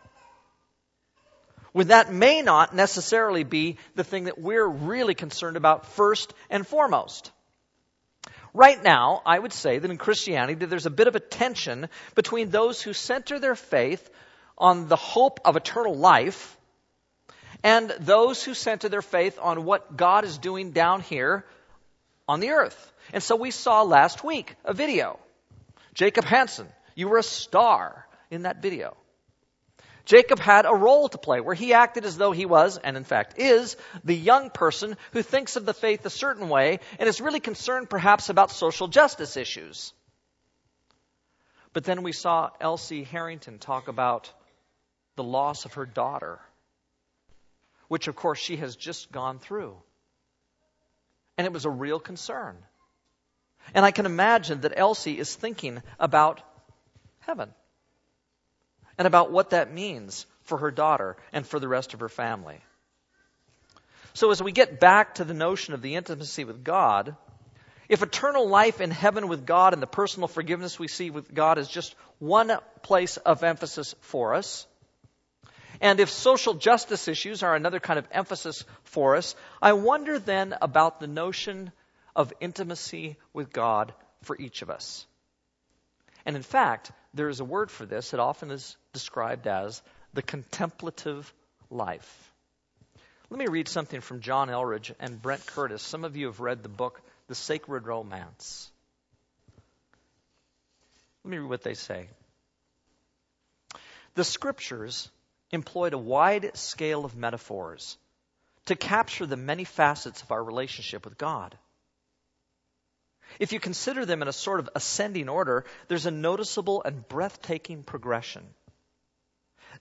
When 1.73 1.89
that 1.89 2.13
may 2.13 2.43
not 2.43 2.75
necessarily 2.75 3.45
be 3.45 3.77
the 3.95 4.05
thing 4.05 4.25
that 4.25 4.41
we're 4.41 4.67
really 4.67 5.15
concerned 5.15 5.57
about 5.57 5.87
first 5.87 6.33
and 6.51 6.67
foremost. 6.67 7.31
Right 8.55 8.83
now, 8.83 9.23
I 9.27 9.39
would 9.39 9.53
say 9.53 9.79
that 9.79 9.91
in 9.91 9.99
Christianity, 9.99 10.65
there's 10.65 10.87
a 10.87 10.91
bit 10.91 11.07
of 11.07 11.15
a 11.15 11.21
tension 11.21 11.89
between 12.15 12.51
those 12.51 12.81
who 12.81 12.93
center 12.93 13.39
their 13.39 13.55
faith 13.55 14.09
on 14.57 14.89
the 14.89 14.97
hope 14.97 15.41
of 15.45 15.57
eternal 15.57 15.95
life 15.95 16.58
and 17.63 17.91
those 18.01 18.43
who 18.43 18.55
center 18.55 18.89
their 18.89 19.03
faith 19.03 19.39
on 19.41 19.65
what 19.65 19.97
God 19.97 20.25
is 20.25 20.39
doing 20.39 20.73
down 20.73 21.01
here 21.01 21.45
on 22.29 22.41
the 22.41 22.51
earth. 22.51 22.93
And 23.13 23.23
so 23.23 23.37
we 23.37 23.51
saw 23.51 23.83
last 23.83 24.23
week 24.23 24.55
a 24.65 24.75
video. 24.75 25.19
Jacob 25.95 26.25
Hansen, 26.25 26.69
you 26.95 27.09
were 27.09 27.19
a 27.19 27.23
star 27.23 28.07
in 28.31 28.43
that 28.43 28.63
video. 28.63 28.97
Jacob 30.05 30.39
had 30.39 30.65
a 30.65 30.75
role 30.75 31.09
to 31.09 31.19
play 31.19 31.41
where 31.41 31.55
he 31.55 31.75
acted 31.75 32.07
as 32.07 32.17
though 32.17 32.33
he 32.33 32.47
was, 32.47 32.79
and 32.79 32.97
in 32.97 33.05
fact 33.05 33.39
is, 33.39 33.77
the 34.05 34.17
young 34.17 34.49
person 34.49 34.97
who 35.13 35.21
thinks 35.21 35.57
of 35.57 35.67
the 35.67 35.75
faith 35.75 36.07
a 36.07 36.11
certain 36.11 36.49
way 36.49 36.81
and 36.99 37.09
is 37.09 37.21
really 37.21 37.41
concerned 37.41 37.91
perhaps 37.91 38.31
about 38.31 38.51
social 38.51 38.89
justice 38.89 39.37
issues. 39.37 39.93
But 41.75 41.85
then 41.85 42.03
we 42.03 42.13
saw 42.13 42.51
Elsie 42.59 43.05
Harrington 43.05 43.59
talk 43.59 43.89
about 43.89 44.33
the 45.17 45.25
loss 45.25 45.67
of 45.67 45.75
her 45.75 45.85
daughter, 45.85 46.41
which 47.89 48.09
of 48.09 48.15
course 48.15 48.39
she 48.39 48.57
has 48.57 48.77
just 48.77 49.11
gone 49.11 49.39
through. 49.39 49.77
And 51.37 51.47
it 51.47 51.53
was 51.53 51.65
a 51.65 51.71
real 51.71 51.99
concern. 51.99 52.57
And 53.75 53.85
I 53.85 53.91
can 53.91 54.07
imagine 54.07 54.63
that 54.63 54.75
Elsie 54.77 55.19
is 55.19 55.35
thinking 55.35 55.83
about 55.99 56.43
heaven 57.21 57.51
and 58.97 59.07
about 59.07 59.31
what 59.31 59.51
that 59.51 59.73
means 59.73 60.27
for 60.43 60.59
her 60.59 60.71
daughter 60.71 61.17
and 61.33 61.47
for 61.47 61.59
the 61.59 61.69
rest 61.69 61.95
of 61.95 62.01
her 62.01 62.09
family. 62.09 62.61
So, 64.15 64.31
as 64.31 64.43
we 64.43 64.53
get 64.53 64.81
back 64.81 65.17
to 65.17 65.25
the 65.25 65.35
notion 65.35 65.75
of 65.75 65.83
the 65.83 65.95
intimacy 65.95 66.45
with 66.45 66.65
God, 66.65 67.15
if 67.89 68.03
eternal 68.03 68.49
life 68.49 68.81
in 68.81 68.91
heaven 68.91 69.29
with 69.29 69.47
God 69.47 69.73
and 69.73 69.81
the 69.81 69.87
personal 69.87 70.29
forgiveness 70.29 70.79
we 70.79 70.89
see 70.89 71.11
with 71.11 71.33
God 71.33 71.59
is 71.59 71.69
just 71.69 71.95
one 72.19 72.53
place 72.83 73.17
of 73.17 73.43
emphasis 73.43 73.95
for 74.01 74.35
us, 74.35 74.67
and 75.81 76.01
if 76.01 76.11
social 76.11 76.55
justice 76.55 77.09
issues 77.09 77.43
are 77.43 77.55
another 77.55 77.81
kind 77.81 77.99
of 77.99 78.09
emphasis 78.11 78.65
for 78.85 79.17
us, 79.17 79.35
I 79.63 79.73
wonder 79.75 80.19
then 80.19 80.55
about 80.61 81.01
the 81.01 81.07
notion 81.07 81.73
of 82.17 82.33
intimacy 82.41 83.17
with 83.33 83.53
God 83.53 83.93
for 84.23 84.37
each 84.37 84.63
of 84.63 84.71
us. 84.71 85.07
And 86.27 86.37
in 86.37 86.43
fact, 86.43 86.91
there 87.15 87.29
is 87.29 87.41
a 87.41 87.45
word 87.45 87.71
for 87.71 87.87
this. 87.87 88.13
It 88.13 88.21
often 88.21 88.51
is 88.51 88.77
described 88.93 89.47
as 89.47 89.83
the 90.15 90.23
contemplative 90.23 91.33
life. 91.71 92.33
Let 93.31 93.39
me 93.39 93.47
read 93.47 93.69
something 93.69 94.01
from 94.01 94.21
John 94.21 94.49
Eldredge 94.49 94.93
and 94.99 95.21
Brent 95.21 95.47
Curtis. 95.47 95.83
Some 95.83 96.05
of 96.05 96.17
you 96.17 96.27
have 96.27 96.41
read 96.41 96.63
the 96.63 96.69
book, 96.69 97.01
The 97.29 97.35
Sacred 97.35 97.87
Romance. 97.87 98.71
Let 101.25 101.31
me 101.31 101.39
read 101.39 101.49
what 101.49 101.63
they 101.63 101.75
say. 101.75 102.09
The 104.15 104.25
scriptures 104.25 105.11
employed 105.51 105.95
a 105.95 105.99
wide 105.99 106.57
scale 106.57 107.05
of 107.05 107.17
metaphors 107.17 107.97
to 108.67 108.77
capture 108.77 109.27
the 109.27 109.37
many 109.37 109.65
facets 109.65 110.23
of 110.23 110.31
our 110.31 110.43
relationship 110.43 111.05
with 111.05 111.17
God. 111.17 111.57
If 113.39 113.53
you 113.53 113.61
consider 113.61 114.05
them 114.05 114.23
in 114.23 114.29
a 114.29 114.33
sort 114.33 114.61
of 114.61 114.71
ascending 114.75 115.29
order, 115.29 115.65
there's 115.89 116.07
a 116.07 116.11
noticeable 116.11 116.83
and 116.83 117.07
breathtaking 117.09 117.83
progression. 117.83 118.47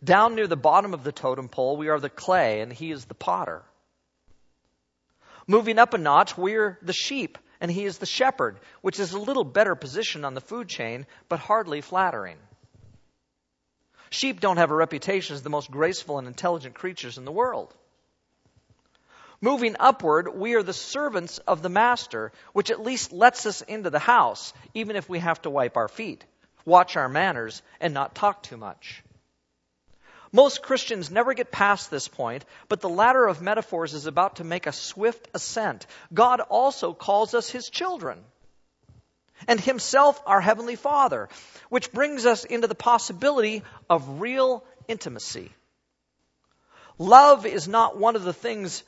Down 0.04 0.36
near 0.36 0.48
the 0.48 0.56
bottom 0.56 0.94
of 0.94 1.04
the 1.04 1.12
totem 1.12 1.50
pole, 1.50 1.78
we 1.78 1.90
are 1.90 2.00
the 2.00 2.10
clay 2.10 2.62
and 2.62 2.72
he 2.72 2.92
is 2.92 3.06
the 3.06 3.16
potter. 3.16 3.64
Moving 5.48 5.80
up 5.80 5.94
a 5.94 5.98
notch, 5.98 6.38
we're 6.38 6.78
the 6.82 6.94
sheep 6.94 7.38
and 7.60 7.72
he 7.72 7.86
is 7.86 7.98
the 7.98 8.06
shepherd, 8.06 8.60
which 8.82 9.00
is 9.00 9.14
a 9.14 9.20
little 9.20 9.44
better 9.44 9.76
position 9.76 10.26
on 10.26 10.34
the 10.34 10.42
food 10.42 10.68
chain, 10.68 11.06
but 11.30 11.40
hardly 11.40 11.82
flattering. 11.82 12.38
Sheep 14.10 14.40
don't 14.40 14.58
have 14.58 14.72
a 14.72 14.76
reputation 14.76 15.36
as 15.36 15.44
the 15.44 15.50
most 15.50 15.70
graceful 15.70 16.18
and 16.18 16.28
intelligent 16.28 16.76
creatures 16.76 17.18
in 17.18 17.26
the 17.26 17.32
world. 17.32 17.74
Moving 19.40 19.76
upward, 19.80 20.34
we 20.34 20.56
are 20.56 20.64
the 20.64 20.74
servants 20.74 21.38
of 21.40 21.62
the 21.62 21.70
master, 21.70 22.32
which 22.54 22.72
at 22.72 22.82
least 22.82 23.12
lets 23.12 23.46
us 23.46 23.62
into 23.62 23.90
the 23.90 24.00
house, 24.00 24.54
even 24.74 24.96
if 24.96 25.08
we 25.08 25.20
have 25.20 25.42
to 25.44 25.50
wipe 25.50 25.78
our 25.78 25.88
feet, 25.88 26.26
watch 26.66 26.98
our 26.98 27.08
manners, 27.08 27.62
and 27.80 27.94
not 27.94 28.16
talk 28.16 28.42
too 28.42 28.58
much. 28.58 29.04
Most 30.32 30.64
Christians 30.64 31.12
never 31.12 31.34
get 31.34 31.52
past 31.52 31.90
this 31.90 32.08
point, 32.08 32.46
but 32.68 32.82
the 32.82 32.90
ladder 32.90 33.28
of 33.28 33.42
metaphors 33.42 33.94
is 33.94 34.08
about 34.08 34.38
to 34.38 34.44
make 34.44 34.66
a 34.66 34.72
swift 34.72 35.28
ascent. 35.34 35.86
God 36.14 36.42
also 36.42 36.94
calls 36.94 37.34
us 37.34 37.50
his 37.50 37.70
children 37.70 38.24
and 39.48 39.60
himself 39.60 40.22
our 40.26 40.42
heavenly 40.42 40.76
Father, 40.76 41.30
which 41.70 41.92
brings 41.92 42.26
us 42.26 42.46
into 42.46 42.68
the 42.68 42.76
possibility 42.76 43.64
of 43.90 44.22
real 44.22 44.64
intimacy. 44.88 45.52
Love 46.98 47.46
is 47.46 47.68
not 47.68 47.98
one 47.98 48.16
of 48.16 48.24
the 48.24 48.34
things 48.34 48.84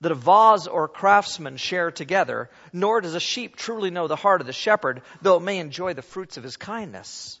that 0.00 0.12
a 0.12 0.14
vase 0.14 0.66
or 0.66 0.84
a 0.84 0.88
craftsman 0.88 1.56
share 1.56 1.90
together, 1.90 2.50
nor 2.72 3.00
does 3.00 3.14
a 3.14 3.20
sheep 3.20 3.56
truly 3.56 3.90
know 3.90 4.06
the 4.06 4.16
heart 4.16 4.40
of 4.40 4.46
the 4.46 4.52
shepherd, 4.52 5.02
though 5.22 5.36
it 5.36 5.42
may 5.42 5.58
enjoy 5.58 5.94
the 5.94 6.02
fruits 6.02 6.36
of 6.36 6.44
his 6.44 6.56
kindness. 6.56 7.40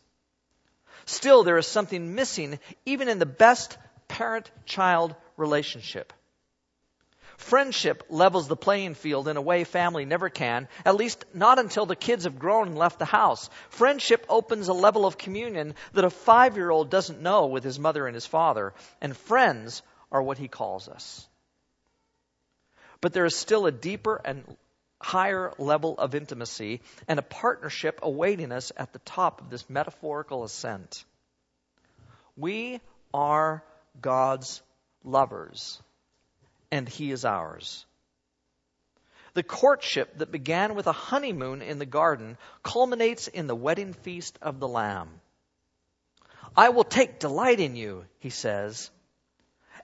Still, 1.04 1.44
there 1.44 1.56
is 1.56 1.66
something 1.66 2.14
missing 2.14 2.58
even 2.84 3.08
in 3.08 3.18
the 3.18 3.26
best 3.26 3.78
parent 4.08 4.50
child 4.66 5.14
relationship. 5.36 6.12
Friendship 7.38 8.02
levels 8.10 8.48
the 8.48 8.56
playing 8.56 8.94
field 8.94 9.28
in 9.28 9.36
a 9.36 9.40
way 9.40 9.62
family 9.62 10.04
never 10.04 10.28
can, 10.28 10.68
at 10.84 10.96
least 10.96 11.24
not 11.32 11.60
until 11.60 11.86
the 11.86 11.96
kids 11.96 12.24
have 12.24 12.38
grown 12.38 12.66
and 12.66 12.76
left 12.76 12.98
the 12.98 13.04
house. 13.04 13.48
Friendship 13.70 14.26
opens 14.28 14.66
a 14.66 14.72
level 14.72 15.06
of 15.06 15.16
communion 15.16 15.76
that 15.92 16.04
a 16.04 16.10
five 16.10 16.56
year 16.56 16.68
old 16.68 16.90
doesn't 16.90 17.22
know 17.22 17.46
with 17.46 17.62
his 17.62 17.78
mother 17.78 18.06
and 18.06 18.14
his 18.14 18.26
father, 18.26 18.74
and 19.00 19.16
friends 19.16 19.82
are 20.10 20.20
what 20.20 20.36
he 20.36 20.48
calls 20.48 20.88
us. 20.88 21.26
But 23.00 23.12
there 23.12 23.24
is 23.24 23.36
still 23.36 23.66
a 23.66 23.72
deeper 23.72 24.20
and 24.24 24.44
higher 25.00 25.52
level 25.58 25.96
of 25.96 26.16
intimacy 26.16 26.80
and 27.06 27.20
a 27.20 27.22
partnership 27.22 28.00
awaiting 28.02 28.50
us 28.50 28.72
at 28.76 28.92
the 28.92 28.98
top 28.98 29.40
of 29.40 29.48
this 29.48 29.70
metaphorical 29.70 30.42
ascent. 30.42 31.04
We 32.36 32.80
are 33.14 33.62
God's 34.00 34.60
lovers 35.04 35.80
and 36.70 36.88
he 36.88 37.10
is 37.10 37.24
ours. 37.24 37.84
The 39.34 39.42
courtship 39.42 40.18
that 40.18 40.32
began 40.32 40.74
with 40.74 40.86
a 40.86 40.92
honeymoon 40.92 41.62
in 41.62 41.78
the 41.78 41.86
garden 41.86 42.36
culminates 42.62 43.28
in 43.28 43.46
the 43.46 43.54
wedding 43.54 43.92
feast 43.92 44.38
of 44.42 44.58
the 44.58 44.68
Lamb. 44.68 45.20
I 46.56 46.70
will 46.70 46.84
take 46.84 47.20
delight 47.20 47.60
in 47.60 47.76
you, 47.76 48.04
he 48.18 48.30
says. 48.30 48.90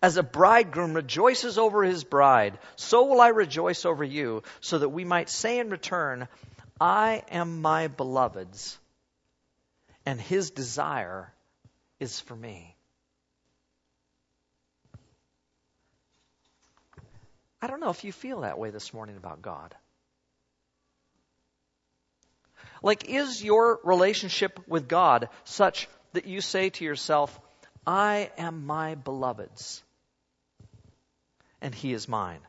As 0.02 0.16
a 0.16 0.22
bridegroom 0.22 0.94
rejoices 0.94 1.56
over 1.56 1.82
his 1.82 2.04
bride, 2.04 2.58
so 2.76 3.04
will 3.04 3.20
I 3.20 3.28
rejoice 3.28 3.84
over 3.84 4.04
you, 4.04 4.42
so 4.60 4.78
that 4.78 4.88
we 4.88 5.04
might 5.04 5.30
say 5.30 5.58
in 5.58 5.70
return, 5.70 6.28
I 6.80 7.22
am 7.30 7.62
my 7.62 7.88
beloved's, 7.88 8.78
and 10.04 10.20
his 10.20 10.50
desire 10.50 11.32
is 12.00 12.20
for 12.20 12.34
me. 12.34 12.73
I 17.64 17.66
don't 17.66 17.80
know 17.80 17.88
if 17.88 18.04
you 18.04 18.12
feel 18.12 18.42
that 18.42 18.58
way 18.58 18.68
this 18.68 18.92
morning 18.92 19.16
about 19.16 19.40
God. 19.40 19.74
Like, 22.82 23.08
is 23.08 23.42
your 23.42 23.80
relationship 23.84 24.60
with 24.68 24.86
God 24.86 25.30
such 25.44 25.88
that 26.12 26.26
you 26.26 26.42
say 26.42 26.68
to 26.68 26.84
yourself, 26.84 27.40
I 27.86 28.30
am 28.36 28.66
my 28.66 28.96
beloved's, 28.96 29.82
and 31.62 31.74
he 31.74 31.94
is 31.94 32.06
mine? 32.06 32.40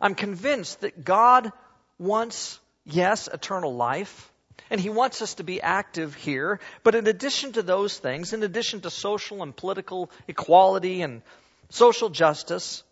I'm 0.00 0.16
convinced 0.16 0.80
that 0.80 1.04
God 1.04 1.52
wants, 2.00 2.58
yes, 2.84 3.28
eternal 3.32 3.72
life, 3.76 4.32
and 4.68 4.80
he 4.80 4.90
wants 4.90 5.22
us 5.22 5.34
to 5.34 5.44
be 5.44 5.62
active 5.62 6.16
here, 6.16 6.58
but 6.82 6.96
in 6.96 7.06
addition 7.06 7.52
to 7.52 7.62
those 7.62 7.96
things, 7.96 8.32
in 8.32 8.42
addition 8.42 8.80
to 8.80 8.90
social 8.90 9.44
and 9.44 9.54
political 9.54 10.10
equality 10.26 11.02
and 11.02 11.22
social 11.70 12.08
justice, 12.08 12.82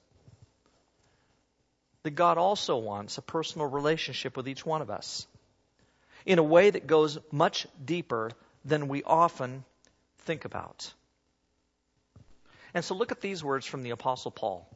that 2.05 2.15
God 2.15 2.39
also 2.39 2.77
wants 2.77 3.19
a 3.19 3.23
personal 3.23 3.67
relationship 3.67 4.37
with 4.37 4.47
each 4.47 4.65
one 4.65 4.83
of 4.83 4.91
us 4.91 5.27
in 6.27 6.39
a 6.39 6.43
way 6.43 6.71
that 6.71 6.87
goes 6.87 7.19
much 7.33 7.67
deeper 7.83 8.31
than 8.65 8.89
we 8.89 9.03
often 9.03 9.65
think 10.19 10.45
about. 10.45 10.93
And 12.75 12.85
so 12.85 12.95
look 12.95 13.11
at 13.11 13.21
these 13.21 13.43
words 13.43 13.67
from 13.67 13.83
the 13.83 13.91
Apostle 13.91 14.31
Paul. 14.31 14.69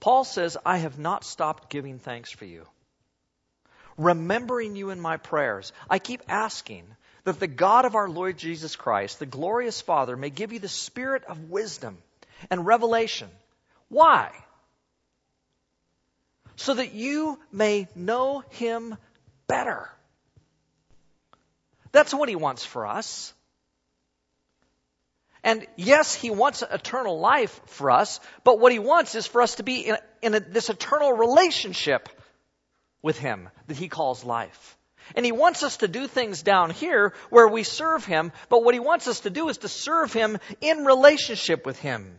Paul 0.00 0.24
says, 0.24 0.56
I 0.66 0.78
have 0.78 0.98
not 0.98 1.24
stopped 1.24 1.70
giving 1.70 1.98
thanks 1.98 2.30
for 2.30 2.44
you, 2.44 2.66
remembering 3.96 4.74
you 4.74 4.90
in 4.90 5.00
my 5.00 5.18
prayers. 5.18 5.72
I 5.88 6.00
keep 6.00 6.22
asking 6.28 6.84
that 7.24 7.38
the 7.38 7.46
God 7.46 7.84
of 7.84 7.94
our 7.94 8.08
Lord 8.08 8.38
Jesus 8.38 8.74
Christ, 8.74 9.20
the 9.20 9.26
glorious 9.26 9.80
Father, 9.80 10.16
may 10.16 10.30
give 10.30 10.52
you 10.52 10.58
the 10.58 10.68
spirit 10.68 11.24
of 11.24 11.48
wisdom 11.50 11.98
and 12.50 12.66
revelation. 12.66 13.28
Why? 13.88 14.32
So 16.56 16.74
that 16.74 16.92
you 16.92 17.38
may 17.52 17.88
know 17.94 18.42
him 18.50 18.96
better. 19.46 19.90
That's 21.92 22.12
what 22.12 22.28
he 22.28 22.36
wants 22.36 22.64
for 22.64 22.86
us. 22.86 23.32
And 25.46 25.64
yes, 25.76 26.12
he 26.12 26.30
wants 26.30 26.62
eternal 26.62 27.20
life 27.20 27.60
for 27.66 27.92
us, 27.92 28.18
but 28.42 28.58
what 28.58 28.72
he 28.72 28.80
wants 28.80 29.14
is 29.14 29.26
for 29.26 29.40
us 29.40 29.54
to 29.54 29.62
be 29.62 29.86
in, 29.86 29.96
in 30.20 30.34
a, 30.34 30.40
this 30.40 30.70
eternal 30.70 31.12
relationship 31.12 32.08
with 33.00 33.16
him 33.16 33.48
that 33.68 33.76
he 33.76 33.88
calls 33.88 34.24
life. 34.24 34.76
And 35.14 35.24
he 35.24 35.30
wants 35.30 35.62
us 35.62 35.76
to 35.78 35.88
do 35.88 36.08
things 36.08 36.42
down 36.42 36.70
here 36.70 37.14
where 37.30 37.46
we 37.46 37.62
serve 37.62 38.04
him, 38.04 38.32
but 38.48 38.64
what 38.64 38.74
he 38.74 38.80
wants 38.80 39.06
us 39.06 39.20
to 39.20 39.30
do 39.30 39.48
is 39.48 39.58
to 39.58 39.68
serve 39.68 40.12
him 40.12 40.38
in 40.60 40.84
relationship 40.84 41.64
with 41.64 41.78
him. 41.78 42.18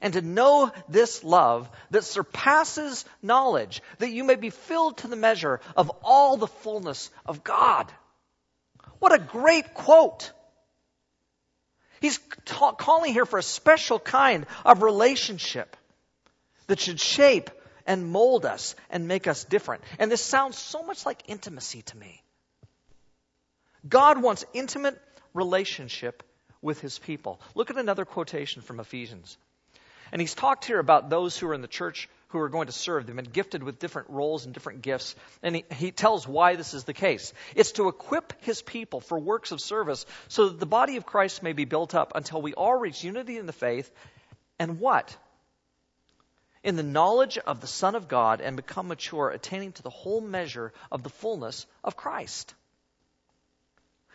And 0.00 0.12
to 0.14 0.22
know 0.22 0.72
this 0.88 1.24
love 1.24 1.68
that 1.90 2.04
surpasses 2.04 3.04
knowledge, 3.22 3.82
that 3.98 4.10
you 4.10 4.24
may 4.24 4.36
be 4.36 4.50
filled 4.50 4.98
to 4.98 5.08
the 5.08 5.16
measure 5.16 5.60
of 5.76 5.90
all 6.02 6.36
the 6.36 6.46
fullness 6.46 7.10
of 7.26 7.42
God. 7.42 7.90
What 8.98 9.14
a 9.14 9.18
great 9.18 9.74
quote! 9.74 10.32
He's 12.00 12.18
ta- 12.44 12.72
calling 12.72 13.12
here 13.12 13.26
for 13.26 13.38
a 13.38 13.42
special 13.42 13.98
kind 13.98 14.46
of 14.64 14.82
relationship 14.82 15.76
that 16.68 16.80
should 16.80 17.00
shape 17.00 17.50
and 17.86 18.06
mold 18.06 18.44
us 18.44 18.76
and 18.90 19.08
make 19.08 19.26
us 19.26 19.44
different. 19.44 19.82
And 19.98 20.10
this 20.10 20.22
sounds 20.22 20.56
so 20.58 20.82
much 20.82 21.06
like 21.06 21.22
intimacy 21.26 21.82
to 21.82 21.96
me. 21.96 22.22
God 23.88 24.22
wants 24.22 24.44
intimate 24.52 25.00
relationship 25.34 26.22
with 26.60 26.80
his 26.80 26.98
people. 26.98 27.40
Look 27.54 27.70
at 27.70 27.78
another 27.78 28.04
quotation 28.04 28.62
from 28.62 28.80
Ephesians. 28.80 29.36
And 30.12 30.20
he's 30.20 30.34
talked 30.34 30.64
here 30.64 30.78
about 30.78 31.10
those 31.10 31.36
who 31.36 31.48
are 31.48 31.54
in 31.54 31.62
the 31.62 31.68
church 31.68 32.08
who 32.28 32.38
are 32.40 32.48
going 32.48 32.66
to 32.66 32.72
serve. 32.72 33.06
They've 33.06 33.16
been 33.16 33.24
gifted 33.24 33.62
with 33.62 33.78
different 33.78 34.10
roles 34.10 34.44
and 34.44 34.52
different 34.52 34.82
gifts. 34.82 35.14
And 35.42 35.56
he, 35.56 35.64
he 35.72 35.90
tells 35.90 36.28
why 36.28 36.56
this 36.56 36.74
is 36.74 36.84
the 36.84 36.92
case. 36.92 37.32
It's 37.54 37.72
to 37.72 37.88
equip 37.88 38.32
his 38.44 38.60
people 38.60 39.00
for 39.00 39.18
works 39.18 39.50
of 39.50 39.60
service 39.60 40.04
so 40.28 40.48
that 40.48 40.60
the 40.60 40.66
body 40.66 40.96
of 40.96 41.06
Christ 41.06 41.42
may 41.42 41.52
be 41.52 41.64
built 41.64 41.94
up 41.94 42.12
until 42.14 42.42
we 42.42 42.54
all 42.54 42.78
reach 42.78 43.02
unity 43.02 43.38
in 43.38 43.46
the 43.46 43.52
faith 43.52 43.90
and 44.58 44.78
what? 44.78 45.16
in 46.62 46.76
the 46.76 46.82
knowledge 46.82 47.38
of 47.38 47.60
the 47.60 47.66
Son 47.66 47.94
of 47.94 48.08
God 48.08 48.40
and 48.40 48.56
become 48.56 48.88
mature, 48.88 49.30
attaining 49.30 49.72
to 49.72 49.82
the 49.82 49.90
whole 49.90 50.20
measure 50.20 50.72
of 50.90 51.02
the 51.02 51.08
fullness 51.08 51.66
of 51.84 51.96
Christ. 51.96 52.54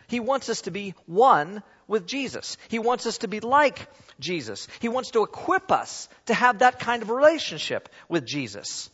He 0.06 0.20
wants 0.20 0.48
us 0.48 0.62
to 0.62 0.70
be 0.70 0.94
one 1.06 1.62
with 1.86 2.06
Jesus. 2.06 2.56
He 2.68 2.78
wants 2.78 3.06
us 3.06 3.18
to 3.18 3.28
be 3.28 3.40
like 3.40 3.88
Jesus. 4.20 4.68
He 4.80 4.88
wants 4.88 5.10
to 5.12 5.22
equip 5.22 5.72
us 5.72 6.08
to 6.26 6.34
have 6.34 6.60
that 6.60 6.78
kind 6.78 7.02
of 7.02 7.10
relationship 7.10 7.88
with 8.08 8.24
Jesus. 8.24 8.90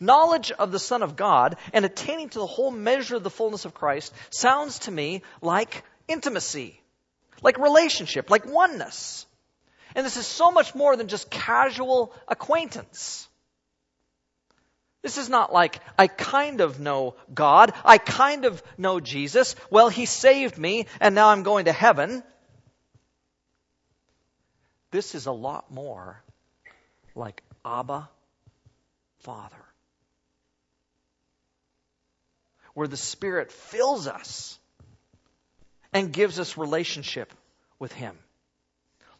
Knowledge 0.00 0.52
of 0.52 0.70
the 0.70 0.78
Son 0.78 1.02
of 1.02 1.16
God 1.16 1.56
and 1.72 1.84
attaining 1.84 2.28
to 2.30 2.38
the 2.38 2.46
whole 2.46 2.70
measure 2.70 3.16
of 3.16 3.22
the 3.22 3.30
fullness 3.30 3.64
of 3.64 3.74
Christ 3.74 4.12
sounds 4.30 4.80
to 4.80 4.90
me 4.90 5.22
like 5.42 5.82
intimacy, 6.06 6.80
like 7.42 7.58
relationship, 7.58 8.30
like 8.30 8.46
oneness. 8.46 9.26
And 9.94 10.04
this 10.06 10.16
is 10.16 10.26
so 10.26 10.50
much 10.50 10.74
more 10.74 10.96
than 10.96 11.08
just 11.08 11.30
casual 11.30 12.12
acquaintance. 12.28 13.27
This 15.02 15.16
is 15.16 15.28
not 15.28 15.52
like, 15.52 15.80
I 15.98 16.08
kind 16.08 16.60
of 16.60 16.80
know 16.80 17.14
God. 17.32 17.72
I 17.84 17.98
kind 17.98 18.44
of 18.44 18.62
know 18.76 19.00
Jesus. 19.00 19.54
Well, 19.70 19.88
He 19.88 20.06
saved 20.06 20.58
me, 20.58 20.86
and 21.00 21.14
now 21.14 21.28
I'm 21.28 21.44
going 21.44 21.66
to 21.66 21.72
heaven. 21.72 22.22
This 24.90 25.14
is 25.14 25.26
a 25.26 25.32
lot 25.32 25.70
more 25.70 26.22
like 27.14 27.42
Abba, 27.64 28.08
Father. 29.20 29.56
Where 32.74 32.88
the 32.88 32.96
Spirit 32.96 33.52
fills 33.52 34.06
us 34.06 34.58
and 35.92 36.12
gives 36.12 36.38
us 36.38 36.56
relationship 36.56 37.32
with 37.78 37.92
Him. 37.92 38.16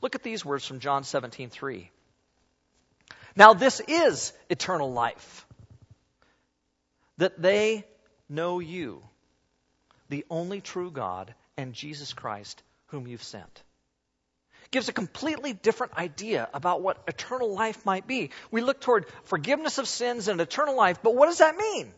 Look 0.00 0.14
at 0.14 0.22
these 0.22 0.44
words 0.44 0.64
from 0.64 0.80
John 0.80 1.04
17, 1.04 1.50
3. 1.50 1.90
Now 3.36 3.54
this 3.54 3.80
is 3.80 4.32
eternal 4.48 4.92
life, 4.92 5.46
that 7.18 7.40
they 7.40 7.84
know 8.28 8.58
you, 8.58 9.02
the 10.08 10.24
only 10.30 10.60
true 10.60 10.90
God, 10.90 11.34
and 11.56 11.74
Jesus 11.74 12.12
Christ, 12.12 12.62
whom 12.86 13.06
you've 13.06 13.22
sent. 13.22 13.62
Gives 14.70 14.88
a 14.88 14.92
completely 14.92 15.52
different 15.52 15.96
idea 15.96 16.48
about 16.52 16.82
what 16.82 17.02
eternal 17.06 17.54
life 17.54 17.84
might 17.86 18.06
be. 18.06 18.30
We 18.50 18.60
look 18.60 18.80
toward 18.80 19.06
forgiveness 19.24 19.78
of 19.78 19.88
sins 19.88 20.28
and 20.28 20.40
eternal 20.40 20.76
life, 20.76 20.98
but 21.02 21.14
what 21.14 21.26
does 21.26 21.38
that 21.38 21.56
mean? 21.56 21.92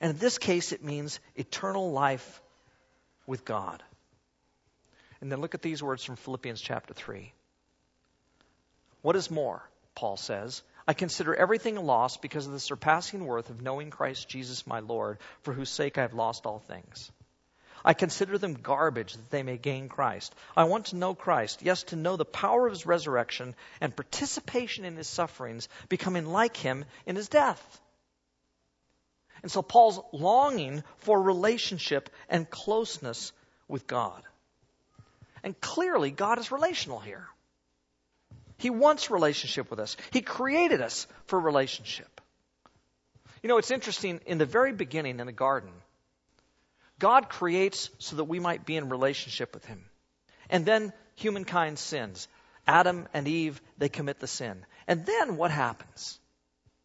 And 0.00 0.12
in 0.12 0.18
this 0.18 0.38
case, 0.38 0.72
it 0.72 0.82
means 0.82 1.20
eternal 1.36 1.92
life 1.92 2.42
with 3.26 3.44
God. 3.44 3.82
And 5.20 5.30
then 5.30 5.40
look 5.40 5.54
at 5.54 5.62
these 5.62 5.82
words 5.82 6.02
from 6.02 6.16
Philippians 6.16 6.60
chapter 6.60 6.94
3. 6.94 7.32
What 9.02 9.16
is 9.16 9.30
more, 9.30 9.62
Paul 9.94 10.16
says, 10.16 10.62
I 10.86 10.94
consider 10.94 11.34
everything 11.34 11.76
a 11.76 11.82
loss 11.82 12.16
because 12.16 12.46
of 12.46 12.52
the 12.52 12.60
surpassing 12.60 13.24
worth 13.26 13.50
of 13.50 13.62
knowing 13.62 13.90
Christ 13.90 14.28
Jesus 14.28 14.66
my 14.66 14.80
Lord, 14.80 15.18
for 15.42 15.52
whose 15.52 15.70
sake 15.70 15.98
I 15.98 16.02
have 16.02 16.14
lost 16.14 16.46
all 16.46 16.58
things. 16.58 17.10
I 17.84 17.94
consider 17.94 18.36
them 18.36 18.54
garbage 18.54 19.14
that 19.14 19.30
they 19.30 19.42
may 19.42 19.56
gain 19.56 19.88
Christ. 19.88 20.34
I 20.56 20.64
want 20.64 20.86
to 20.86 20.96
know 20.96 21.14
Christ, 21.14 21.62
yes, 21.62 21.84
to 21.84 21.96
know 21.96 22.16
the 22.16 22.24
power 22.24 22.66
of 22.66 22.72
his 22.72 22.86
resurrection 22.86 23.54
and 23.80 23.96
participation 23.96 24.84
in 24.84 24.96
his 24.96 25.08
sufferings, 25.08 25.68
becoming 25.88 26.26
like 26.26 26.56
him 26.56 26.84
in 27.06 27.16
his 27.16 27.28
death. 27.28 27.80
And 29.42 29.50
so 29.50 29.62
Paul's 29.62 30.00
longing 30.12 30.84
for 30.98 31.20
relationship 31.20 32.10
and 32.28 32.48
closeness 32.50 33.32
with 33.68 33.86
God. 33.86 34.22
And 35.42 35.58
clearly, 35.58 36.10
God 36.10 36.38
is 36.38 36.52
relational 36.52 37.00
here. 37.00 37.26
He 38.60 38.70
wants 38.70 39.10
relationship 39.10 39.70
with 39.70 39.80
us. 39.80 39.96
He 40.12 40.20
created 40.20 40.80
us 40.80 41.06
for 41.26 41.40
relationship. 41.40 42.20
You 43.42 43.48
know, 43.48 43.58
it's 43.58 43.70
interesting, 43.70 44.20
in 44.26 44.38
the 44.38 44.46
very 44.46 44.72
beginning 44.72 45.18
in 45.18 45.26
the 45.26 45.32
garden, 45.32 45.72
God 46.98 47.28
creates 47.28 47.90
so 47.98 48.16
that 48.16 48.24
we 48.24 48.38
might 48.38 48.66
be 48.66 48.76
in 48.76 48.90
relationship 48.90 49.54
with 49.54 49.64
Him. 49.64 49.84
And 50.50 50.66
then 50.66 50.92
humankind 51.14 51.78
sins. 51.78 52.28
Adam 52.66 53.08
and 53.14 53.26
Eve, 53.26 53.60
they 53.78 53.88
commit 53.88 54.20
the 54.20 54.26
sin. 54.26 54.64
And 54.86 55.06
then 55.06 55.36
what 55.36 55.50
happens? 55.50 56.20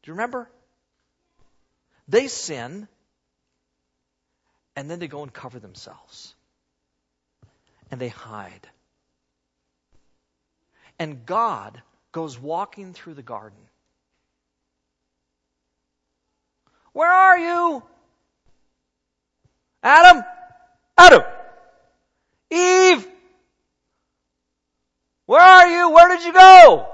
Do 0.01 0.09
you 0.09 0.13
remember? 0.13 0.49
They 2.07 2.27
sin, 2.27 2.87
and 4.75 4.89
then 4.89 4.99
they 4.99 5.07
go 5.07 5.23
and 5.23 5.33
cover 5.33 5.59
themselves 5.59 6.33
and 7.91 7.99
they 7.99 8.09
hide. 8.09 8.67
And 10.97 11.25
God 11.25 11.81
goes 12.11 12.39
walking 12.39 12.93
through 12.93 13.15
the 13.15 13.23
garden. 13.23 13.59
Where 16.93 17.11
are 17.11 17.37
you? 17.37 17.83
Adam? 19.83 20.23
Adam! 20.97 21.21
Eve! 22.49 23.05
Where 25.25 25.41
are 25.41 25.67
you? 25.67 25.89
Where 25.89 26.15
did 26.15 26.25
you 26.25 26.33
go? 26.33 26.87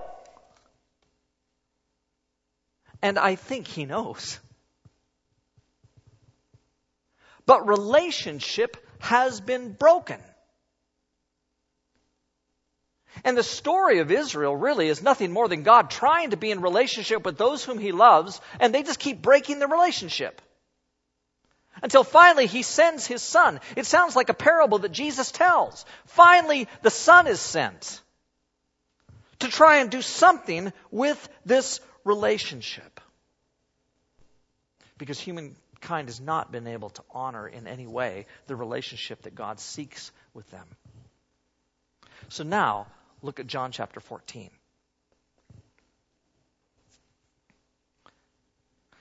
And 3.02 3.20
I 3.20 3.36
think 3.36 3.68
he 3.68 3.86
knows. 3.86 4.40
But 7.46 7.68
relationship 7.68 8.78
has 9.00 9.42
been 9.42 9.74
broken. 9.74 10.20
And 13.24 13.38
the 13.38 13.44
story 13.44 14.00
of 14.00 14.12
Israel 14.12 14.56
really 14.56 14.88
is 14.88 15.04
nothing 15.04 15.32
more 15.32 15.48
than 15.48 15.64
God 15.64 15.90
trying 15.90 16.32
to 16.32 16.38
be 16.38 16.52
in 16.52 16.62
relationship 16.62 17.24
with 17.26 17.38
those 17.38 17.64
whom 17.64 17.78
he 17.78 17.92
loves, 17.92 18.42
and 18.60 18.74
they 18.74 18.84
just 18.84 19.00
keep 19.00 19.22
breaking 19.22 19.60
the 19.60 19.68
relationship. 19.68 20.42
Until 21.84 22.04
finally 22.04 22.48
he 22.48 22.64
sends 22.64 23.08
his 23.08 23.22
son. 23.22 23.60
It 23.76 23.86
sounds 23.86 24.16
like 24.16 24.30
a 24.30 24.34
parable 24.34 24.80
that 24.80 24.92
Jesus 24.92 25.32
tells. 25.32 25.86
Finally, 26.06 26.68
the 26.82 26.90
son 26.90 27.28
is 27.28 27.40
sent 27.40 28.02
to 29.40 29.48
try 29.48 29.78
and 29.78 29.90
do 29.90 30.02
something 30.02 30.72
with 30.92 31.30
this 31.46 31.80
relationship. 32.04 33.00
Because 34.98 35.20
humankind 35.20 36.08
has 36.08 36.20
not 36.20 36.52
been 36.52 36.68
able 36.68 36.90
to 36.92 37.04
honor 37.10 37.48
in 37.48 37.68
any 37.68 37.88
way 37.88 38.28
the 38.48 38.56
relationship 38.56 39.24
that 39.24 39.34
God 39.34 39.60
seeks 39.60 40.12
with 40.34 40.50
them. 40.52 40.68
So 42.30 42.44
now, 42.44 42.88
look 43.22 43.40
at 43.40 43.48
John 43.48 43.72
chapter 43.72 44.00
14. 44.00 44.50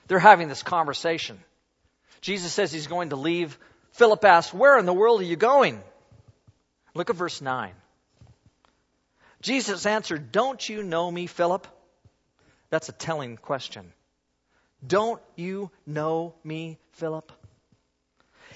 They're 0.08 0.18
having 0.18 0.48
this 0.48 0.62
conversation. 0.62 1.38
Jesus 2.20 2.52
says 2.52 2.72
he's 2.72 2.88
going 2.88 3.10
to 3.10 3.16
leave. 3.16 3.56
Philip 3.92 4.24
asks, 4.24 4.52
Where 4.52 4.78
in 4.78 4.86
the 4.86 4.92
world 4.92 5.20
are 5.20 5.24
you 5.24 5.36
going? 5.36 5.80
Look 6.94 7.10
at 7.10 7.16
verse 7.16 7.40
9. 7.40 7.72
Jesus 9.40 9.86
answered, 9.86 10.32
Don't 10.32 10.68
you 10.68 10.82
know 10.82 11.10
me, 11.10 11.26
Philip? 11.26 11.66
That's 12.70 12.88
a 12.88 12.92
telling 12.92 13.36
question. 13.36 13.92
Don't 14.86 15.20
you 15.36 15.70
know 15.86 16.34
me, 16.44 16.78
Philip? 16.92 17.32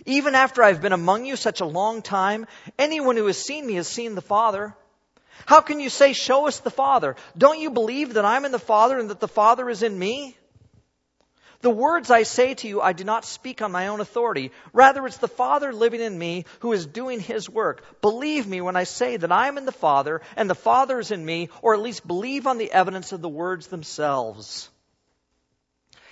Even 0.06 0.34
after 0.34 0.62
I've 0.62 0.82
been 0.82 0.92
among 0.92 1.24
you 1.24 1.36
such 1.36 1.60
a 1.60 1.66
long 1.66 2.02
time, 2.02 2.46
anyone 2.78 3.16
who 3.16 3.26
has 3.26 3.38
seen 3.38 3.66
me 3.66 3.74
has 3.74 3.88
seen 3.88 4.14
the 4.14 4.22
Father. 4.22 4.74
How 5.46 5.60
can 5.60 5.80
you 5.80 5.90
say, 5.90 6.12
Show 6.12 6.46
us 6.46 6.60
the 6.60 6.70
Father? 6.70 7.16
Don't 7.36 7.60
you 7.60 7.70
believe 7.70 8.14
that 8.14 8.24
I'm 8.24 8.44
in 8.44 8.52
the 8.52 8.58
Father 8.58 8.98
and 8.98 9.10
that 9.10 9.20
the 9.20 9.28
Father 9.28 9.68
is 9.68 9.82
in 9.82 9.98
me? 9.98 10.36
The 11.64 11.70
words 11.70 12.10
I 12.10 12.24
say 12.24 12.52
to 12.52 12.68
you, 12.68 12.82
I 12.82 12.92
do 12.92 13.04
not 13.04 13.24
speak 13.24 13.62
on 13.62 13.72
my 13.72 13.86
own 13.86 14.00
authority. 14.00 14.52
Rather, 14.74 15.06
it's 15.06 15.16
the 15.16 15.28
Father 15.28 15.72
living 15.72 16.02
in 16.02 16.18
me 16.18 16.44
who 16.60 16.74
is 16.74 16.84
doing 16.84 17.20
his 17.20 17.48
work. 17.48 17.82
Believe 18.02 18.46
me 18.46 18.60
when 18.60 18.76
I 18.76 18.84
say 18.84 19.16
that 19.16 19.32
I 19.32 19.48
am 19.48 19.56
in 19.56 19.64
the 19.64 19.72
Father 19.72 20.20
and 20.36 20.50
the 20.50 20.54
Father 20.54 20.98
is 20.98 21.10
in 21.10 21.24
me, 21.24 21.48
or 21.62 21.72
at 21.72 21.80
least 21.80 22.06
believe 22.06 22.46
on 22.46 22.58
the 22.58 22.70
evidence 22.70 23.12
of 23.12 23.22
the 23.22 23.30
words 23.30 23.68
themselves. 23.68 24.68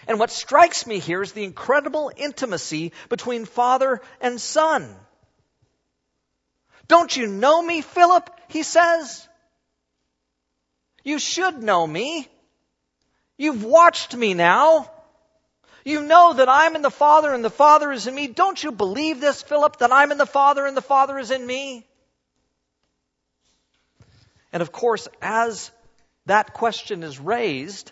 And 0.09 0.19
what 0.19 0.31
strikes 0.31 0.87
me 0.87 0.99
here 0.99 1.21
is 1.21 1.33
the 1.33 1.45
incredible 1.45 2.11
intimacy 2.17 2.93
between 3.11 3.45
Father 3.45 4.01
and 4.23 4.41
Son. 4.41 4.97
Don't 6.89 7.17
you 7.17 7.27
know 7.27 7.63
me, 7.63 7.81
Philip? 7.81 8.31
He 8.49 8.63
says. 8.63 9.27
You 11.05 11.19
should 11.19 11.63
know 11.63 11.87
me. 11.87 12.29
You've 13.37 13.65
watched 13.65 14.15
me 14.15 14.35
now. 14.35 14.91
You 15.85 16.03
know 16.03 16.35
that 16.35 16.49
I'm 16.49 16.77
in 16.77 16.83
the 16.83 16.91
Father 16.91 17.35
and 17.35 17.45
the 17.45 17.51
Father 17.51 17.91
is 17.91 18.07
in 18.07 18.15
me. 18.15 18.29
Don't 18.29 18.63
you 18.63 18.71
believe 18.71 19.21
this, 19.21 19.43
Philip, 19.43 19.79
that 19.79 19.91
I'm 19.91 20.13
in 20.13 20.19
the 20.19 20.27
Father 20.27 20.65
and 20.65 20.77
the 20.77 20.83
Father 20.83 21.19
is 21.19 21.31
in 21.31 21.45
me? 21.45 21.85
And 24.53 24.63
of 24.63 24.71
course, 24.71 25.09
as 25.21 25.73
that 26.27 26.53
question 26.53 27.03
is 27.03 27.19
raised, 27.19 27.91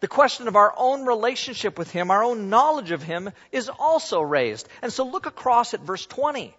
the 0.00 0.08
question 0.08 0.48
of 0.48 0.56
our 0.56 0.74
own 0.76 1.06
relationship 1.06 1.78
with 1.78 1.90
Him, 1.90 2.10
our 2.10 2.22
own 2.22 2.50
knowledge 2.50 2.90
of 2.90 3.02
Him, 3.02 3.30
is 3.52 3.70
also 3.70 4.20
raised. 4.20 4.68
And 4.82 4.92
so 4.92 5.06
look 5.06 5.24
across 5.24 5.72
at 5.72 5.80
verse 5.80 6.04
20. 6.04 6.54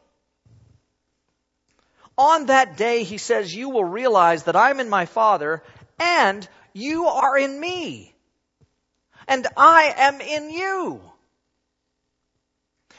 On 2.17 2.47
that 2.47 2.77
day, 2.77 3.03
He 3.03 3.17
says, 3.17 3.53
You 3.53 3.69
will 3.69 3.83
realize 3.85 4.43
that 4.43 4.55
I'm 4.55 4.79
in 4.79 4.89
my 4.89 5.05
Father 5.05 5.61
and 5.99 6.47
you 6.73 7.07
are 7.07 7.37
in 7.37 7.59
me 7.59 8.13
and 9.27 9.47
I 9.57 9.93
am 9.97 10.21
in 10.21 10.49
you. 10.49 11.01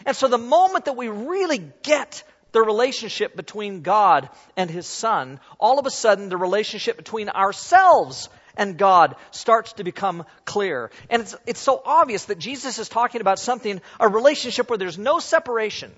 And 0.04 0.16
so 0.16 0.28
the 0.28 0.38
moment 0.38 0.86
that 0.86 0.96
we 0.96 1.08
really 1.08 1.72
get 1.82 2.22
the 2.52 2.62
relationship 2.62 3.36
between 3.36 3.82
God 3.82 4.28
and 4.56 4.70
His 4.70 4.86
Son, 4.86 5.40
all 5.58 5.78
of 5.78 5.86
a 5.86 5.90
sudden 5.90 6.28
the 6.28 6.36
relationship 6.36 6.96
between 6.96 7.28
ourselves 7.28 8.28
and 8.56 8.78
God 8.78 9.16
starts 9.30 9.74
to 9.74 9.84
become 9.84 10.24
clear. 10.44 10.90
And 11.10 11.22
it's, 11.22 11.36
it's 11.46 11.60
so 11.60 11.82
obvious 11.84 12.26
that 12.26 12.38
Jesus 12.38 12.78
is 12.78 12.88
talking 12.88 13.20
about 13.20 13.38
something, 13.38 13.80
a 14.00 14.08
relationship 14.08 14.70
where 14.70 14.78
there's 14.78 14.98
no 14.98 15.18
separation. 15.18 15.92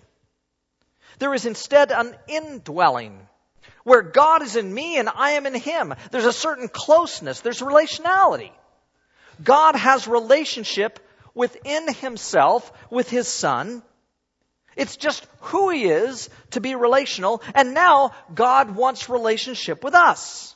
There 1.19 1.35
is 1.35 1.47
instead 1.47 1.91
an 1.93 2.15
indwelling 2.29 3.19
where 3.85 4.03
God 4.03 4.43
is 4.43 4.57
in 4.57 4.73
me 4.73 4.99
and 4.99 5.09
I 5.09 5.33
am 5.33 5.47
in 5.47 5.55
Him. 5.55 5.95
There's 6.11 6.25
a 6.25 6.33
certain 6.33 6.69
closeness, 6.69 7.41
there's 7.41 7.61
relationality. 7.61 8.53
God 9.43 9.77
has 9.77 10.09
relationship 10.09 10.99
within 11.35 11.93
himself 11.93 12.73
with 12.91 13.09
his 13.09 13.29
son. 13.29 13.83
It's 14.77 14.97
just 14.97 15.27
who 15.41 15.71
he 15.71 15.85
is 15.85 16.29
to 16.51 16.61
be 16.61 16.75
relational. 16.75 17.43
And 17.55 17.75
now 17.75 18.13
God 18.35 18.75
wants 18.75 19.09
relationship 19.09 19.85
with 19.85 19.95
us. 19.95 20.55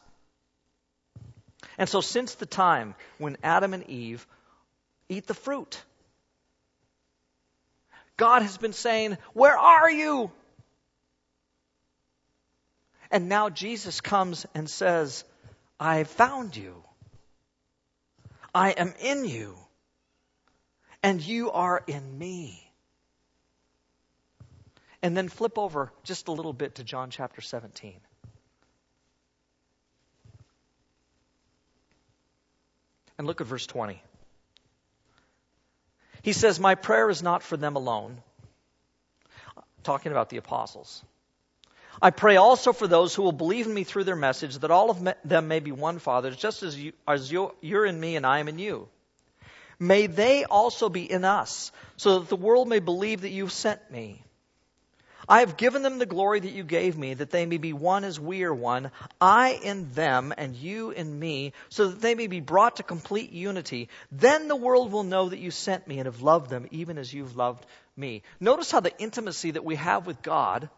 And 1.78 1.88
so 1.88 2.00
since 2.00 2.34
the 2.34 2.46
time 2.46 2.94
when 3.18 3.36
Adam 3.42 3.74
and 3.74 3.88
Eve 3.88 4.26
eat 5.08 5.26
the 5.26 5.34
fruit, 5.34 5.80
God 8.16 8.42
has 8.42 8.58
been 8.58 8.72
saying, 8.72 9.18
Where 9.32 9.56
are 9.56 9.90
you? 9.90 10.30
And 13.12 13.28
now 13.28 13.50
Jesus 13.50 14.00
comes 14.00 14.46
and 14.54 14.68
says, 14.68 15.24
I 15.78 16.04
found 16.04 16.56
you. 16.56 16.82
I 18.54 18.70
am 18.70 18.94
in 19.00 19.26
you, 19.26 19.56
and 21.02 21.22
you 21.22 21.50
are 21.52 21.82
in 21.86 22.18
me. 22.18 22.70
And 25.02 25.16
then 25.16 25.28
flip 25.28 25.58
over 25.58 25.92
just 26.04 26.28
a 26.28 26.32
little 26.32 26.52
bit 26.52 26.76
to 26.76 26.84
John 26.84 27.10
chapter 27.10 27.40
17. 27.40 27.94
And 33.18 33.26
look 33.26 33.40
at 33.40 33.46
verse 33.46 33.66
20. 33.66 34.02
He 36.22 36.32
says, 36.32 36.60
My 36.60 36.76
prayer 36.76 37.10
is 37.10 37.22
not 37.22 37.42
for 37.42 37.56
them 37.56 37.76
alone. 37.76 38.22
Talking 39.82 40.12
about 40.12 40.28
the 40.28 40.36
apostles. 40.36 41.02
I 42.04 42.10
pray 42.10 42.34
also 42.34 42.72
for 42.72 42.88
those 42.88 43.14
who 43.14 43.22
will 43.22 43.30
believe 43.30 43.68
in 43.68 43.74
me 43.74 43.84
through 43.84 44.02
their 44.04 44.16
message, 44.16 44.58
that 44.58 44.72
all 44.72 44.90
of 44.90 45.08
them 45.24 45.46
may 45.46 45.60
be 45.60 45.70
one, 45.70 46.00
Father, 46.00 46.32
just 46.32 46.64
as, 46.64 46.76
you, 46.76 46.92
as 47.06 47.30
you're 47.30 47.86
in 47.86 47.98
me 47.98 48.16
and 48.16 48.26
I 48.26 48.40
am 48.40 48.48
in 48.48 48.58
you. 48.58 48.88
May 49.78 50.08
they 50.08 50.44
also 50.44 50.88
be 50.88 51.10
in 51.10 51.24
us, 51.24 51.70
so 51.96 52.18
that 52.18 52.28
the 52.28 52.36
world 52.36 52.68
may 52.68 52.80
believe 52.80 53.20
that 53.20 53.30
you've 53.30 53.52
sent 53.52 53.88
me. 53.88 54.24
I 55.28 55.40
have 55.40 55.56
given 55.56 55.82
them 55.82 55.98
the 55.98 56.06
glory 56.06 56.40
that 56.40 56.50
you 56.50 56.64
gave 56.64 56.98
me, 56.98 57.14
that 57.14 57.30
they 57.30 57.46
may 57.46 57.58
be 57.58 57.72
one 57.72 58.02
as 58.02 58.18
we 58.18 58.42
are 58.42 58.52
one, 58.52 58.90
I 59.20 59.50
in 59.62 59.92
them 59.92 60.34
and 60.36 60.56
you 60.56 60.90
in 60.90 61.16
me, 61.16 61.52
so 61.68 61.88
that 61.88 62.00
they 62.00 62.16
may 62.16 62.26
be 62.26 62.40
brought 62.40 62.76
to 62.76 62.82
complete 62.82 63.30
unity. 63.30 63.88
Then 64.10 64.48
the 64.48 64.56
world 64.56 64.90
will 64.90 65.04
know 65.04 65.28
that 65.28 65.38
you 65.38 65.52
sent 65.52 65.86
me 65.86 65.98
and 65.98 66.06
have 66.06 66.22
loved 66.22 66.50
them 66.50 66.66
even 66.72 66.98
as 66.98 67.14
you've 67.14 67.36
loved 67.36 67.64
me. 67.96 68.22
Notice 68.40 68.72
how 68.72 68.80
the 68.80 68.98
intimacy 68.98 69.52
that 69.52 69.64
we 69.64 69.76
have 69.76 70.04
with 70.04 70.20
God 70.22 70.68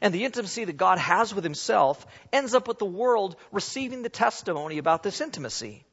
and 0.00 0.14
the 0.14 0.24
intimacy 0.24 0.64
that 0.64 0.76
God 0.76 0.98
has 0.98 1.34
with 1.34 1.44
himself 1.44 2.06
ends 2.32 2.54
up 2.54 2.68
with 2.68 2.78
the 2.78 2.84
world 2.84 3.36
receiving 3.52 4.02
the 4.02 4.08
testimony 4.08 4.78
about 4.78 5.02
this 5.02 5.20
intimacy. 5.20 5.84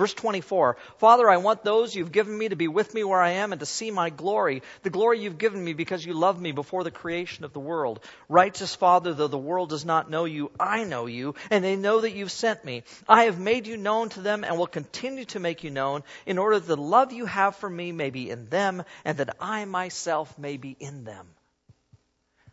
Verse 0.00 0.14
24, 0.14 0.78
Father, 0.96 1.28
I 1.28 1.36
want 1.36 1.62
those 1.62 1.94
you've 1.94 2.10
given 2.10 2.38
me 2.38 2.48
to 2.48 2.56
be 2.56 2.68
with 2.68 2.94
me 2.94 3.04
where 3.04 3.20
I 3.20 3.32
am 3.32 3.52
and 3.52 3.60
to 3.60 3.66
see 3.66 3.90
my 3.90 4.08
glory, 4.08 4.62
the 4.82 4.88
glory 4.88 5.20
you've 5.20 5.36
given 5.36 5.62
me 5.62 5.74
because 5.74 6.06
you 6.06 6.14
loved 6.14 6.40
me 6.40 6.52
before 6.52 6.84
the 6.84 6.90
creation 6.90 7.44
of 7.44 7.52
the 7.52 7.60
world. 7.60 8.00
Righteous 8.26 8.74
Father, 8.74 9.12
though 9.12 9.28
the 9.28 9.36
world 9.36 9.68
does 9.68 9.84
not 9.84 10.08
know 10.08 10.24
you, 10.24 10.52
I 10.58 10.84
know 10.84 11.04
you, 11.04 11.34
and 11.50 11.62
they 11.62 11.76
know 11.76 12.00
that 12.00 12.14
you've 12.14 12.32
sent 12.32 12.64
me. 12.64 12.84
I 13.06 13.24
have 13.24 13.38
made 13.38 13.66
you 13.66 13.76
known 13.76 14.08
to 14.10 14.22
them 14.22 14.42
and 14.42 14.56
will 14.56 14.66
continue 14.66 15.26
to 15.26 15.40
make 15.40 15.64
you 15.64 15.70
known 15.70 16.02
in 16.24 16.38
order 16.38 16.58
that 16.60 16.66
the 16.66 16.80
love 16.80 17.12
you 17.12 17.26
have 17.26 17.56
for 17.56 17.68
me 17.68 17.92
may 17.92 18.08
be 18.08 18.30
in 18.30 18.48
them 18.48 18.84
and 19.04 19.18
that 19.18 19.36
I 19.38 19.66
myself 19.66 20.38
may 20.38 20.56
be 20.56 20.76
in 20.80 21.04
them. 21.04 21.26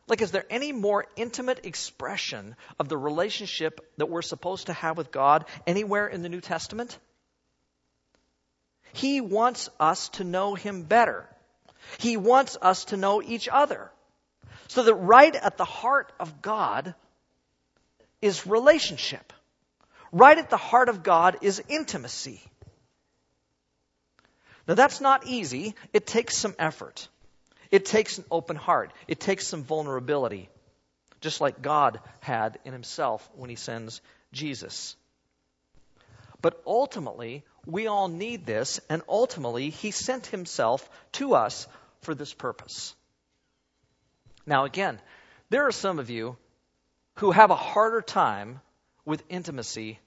Like, 0.08 0.22
is 0.22 0.32
there 0.32 0.46
any 0.50 0.72
more 0.72 1.06
intimate 1.18 1.66
expression 1.66 2.56
of 2.80 2.88
the 2.88 2.98
relationship 2.98 3.82
that 3.98 4.10
we're 4.10 4.22
supposed 4.22 4.68
to 4.68 4.74
have 4.74 4.98
with 4.98 5.12
God 5.12 5.46
anywhere 5.66 6.08
in 6.08 6.22
the 6.22 6.30
New 6.30 6.40
Testament? 6.40 6.98
He 8.94 9.20
wants 9.20 9.70
us 9.80 10.10
to 10.10 10.24
know 10.24 10.56
Him 10.56 10.84
better. 10.84 11.28
He 11.98 12.16
wants 12.16 12.58
us 12.62 12.86
to 12.86 12.98
know 12.98 13.22
each 13.22 13.50
other. 13.52 13.92
So 14.70 14.84
that 14.84 14.96
right 14.96 15.36
at 15.36 15.58
the 15.58 15.66
heart 15.66 16.12
of 16.20 16.42
God 16.42 16.96
is 18.22 18.48
relationship. 18.48 19.34
Right 20.12 20.38
at 20.38 20.50
the 20.50 20.58
heart 20.58 20.90
of 20.90 21.04
God 21.04 21.38
is 21.42 21.62
intimacy. 21.68 22.42
Now 24.68 24.74
that's 24.74 25.02
not 25.02 25.28
easy. 25.28 25.76
It 25.94 26.08
takes 26.08 26.38
some 26.38 26.56
effort. 26.58 27.08
It 27.72 27.86
takes 27.86 28.18
an 28.18 28.26
open 28.32 28.56
heart. 28.56 28.92
It 29.08 29.20
takes 29.20 29.48
some 29.48 29.64
vulnerability. 29.64 30.50
just 31.22 31.42
like 31.42 31.62
God 31.62 32.00
had 32.20 32.60
in 32.66 32.74
himself 32.74 33.28
when 33.36 33.50
he 33.50 33.56
sends 33.56 34.02
Jesus. 34.32 34.96
But 36.42 36.62
ultimately, 36.66 37.44
we 37.66 37.88
all 37.88 38.08
need 38.08 38.46
this, 38.46 38.80
and 38.90 39.02
ultimately, 39.10 39.70
he 39.70 39.92
sent 39.92 40.28
himself 40.28 40.88
to 41.14 41.34
us 41.34 41.68
for 42.02 42.14
this 42.14 42.34
purpose. 42.34 42.94
Now, 44.46 44.66
again, 44.66 45.00
there 45.50 45.66
are 45.68 45.72
some 45.72 46.00
of 46.00 46.10
you 46.10 46.38
who 47.16 47.32
have 47.32 47.50
a 47.50 47.56
harder 47.56 48.02
time 48.02 48.62
with 49.06 49.24
intimacy 49.30 50.00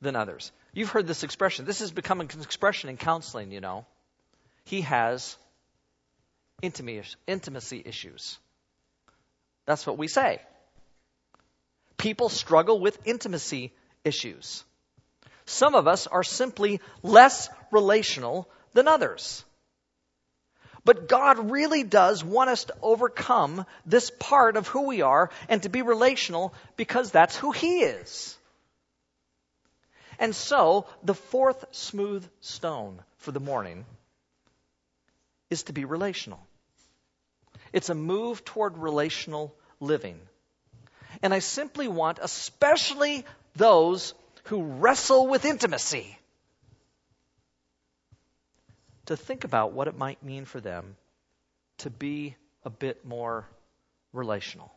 than 0.00 0.16
others. 0.16 0.50
You've 0.72 0.90
heard 0.90 1.06
this 1.06 1.22
expression. 1.22 1.64
This 1.64 1.78
has 1.80 1.92
become 1.92 2.20
an 2.20 2.28
expression 2.42 2.90
in 2.90 2.96
counseling, 2.96 3.52
you 3.52 3.60
know. 3.60 3.86
He 4.64 4.82
has 4.82 5.36
intimacy 6.62 7.82
issues. 7.84 8.38
That's 9.66 9.86
what 9.86 9.98
we 9.98 10.08
say. 10.08 10.40
People 11.96 12.28
struggle 12.28 12.80
with 12.80 12.98
intimacy 13.04 13.72
issues. 14.04 14.64
Some 15.46 15.74
of 15.74 15.86
us 15.86 16.06
are 16.06 16.22
simply 16.22 16.80
less 17.02 17.48
relational 17.70 18.48
than 18.72 18.88
others. 18.88 19.44
But 20.84 21.08
God 21.08 21.50
really 21.50 21.82
does 21.82 22.24
want 22.24 22.50
us 22.50 22.64
to 22.64 22.74
overcome 22.80 23.66
this 23.84 24.10
part 24.18 24.56
of 24.56 24.68
who 24.68 24.86
we 24.86 25.02
are 25.02 25.30
and 25.48 25.62
to 25.62 25.68
be 25.68 25.82
relational 25.82 26.54
because 26.76 27.10
that's 27.10 27.36
who 27.36 27.52
He 27.52 27.80
is. 27.80 28.36
And 30.18 30.34
so, 30.34 30.86
the 31.02 31.14
fourth 31.14 31.64
smooth 31.72 32.26
stone 32.40 33.00
for 33.18 33.32
the 33.32 33.40
morning 33.40 33.84
is 35.50 35.64
to 35.64 35.72
be 35.72 35.84
relational. 35.84 36.40
It's 37.72 37.90
a 37.90 37.94
move 37.94 38.44
toward 38.44 38.78
relational 38.78 39.54
living. 39.80 40.18
And 41.22 41.34
I 41.34 41.38
simply 41.40 41.88
want, 41.88 42.18
especially 42.20 43.24
those 43.56 44.14
who 44.44 44.62
wrestle 44.62 45.26
with 45.26 45.44
intimacy, 45.44 46.16
to 49.06 49.16
think 49.16 49.44
about 49.44 49.72
what 49.72 49.88
it 49.88 49.96
might 49.96 50.22
mean 50.22 50.44
for 50.44 50.60
them 50.60 50.96
to 51.78 51.90
be 51.90 52.36
a 52.64 52.70
bit 52.70 53.06
more 53.06 53.46
relational. 54.12 54.70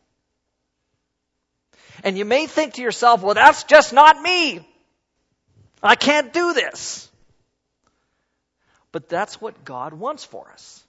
And 2.02 2.16
you 2.16 2.24
may 2.24 2.46
think 2.46 2.74
to 2.74 2.82
yourself, 2.82 3.22
well, 3.22 3.34
that's 3.34 3.64
just 3.64 3.92
not 3.92 4.20
me. 4.20 4.66
I 5.82 5.96
can't 5.96 6.32
do 6.32 6.54
this. 6.54 7.10
But 8.92 9.08
that's 9.08 9.40
what 9.40 9.64
God 9.64 9.92
wants 9.92 10.24
for 10.24 10.48
us. 10.50 10.82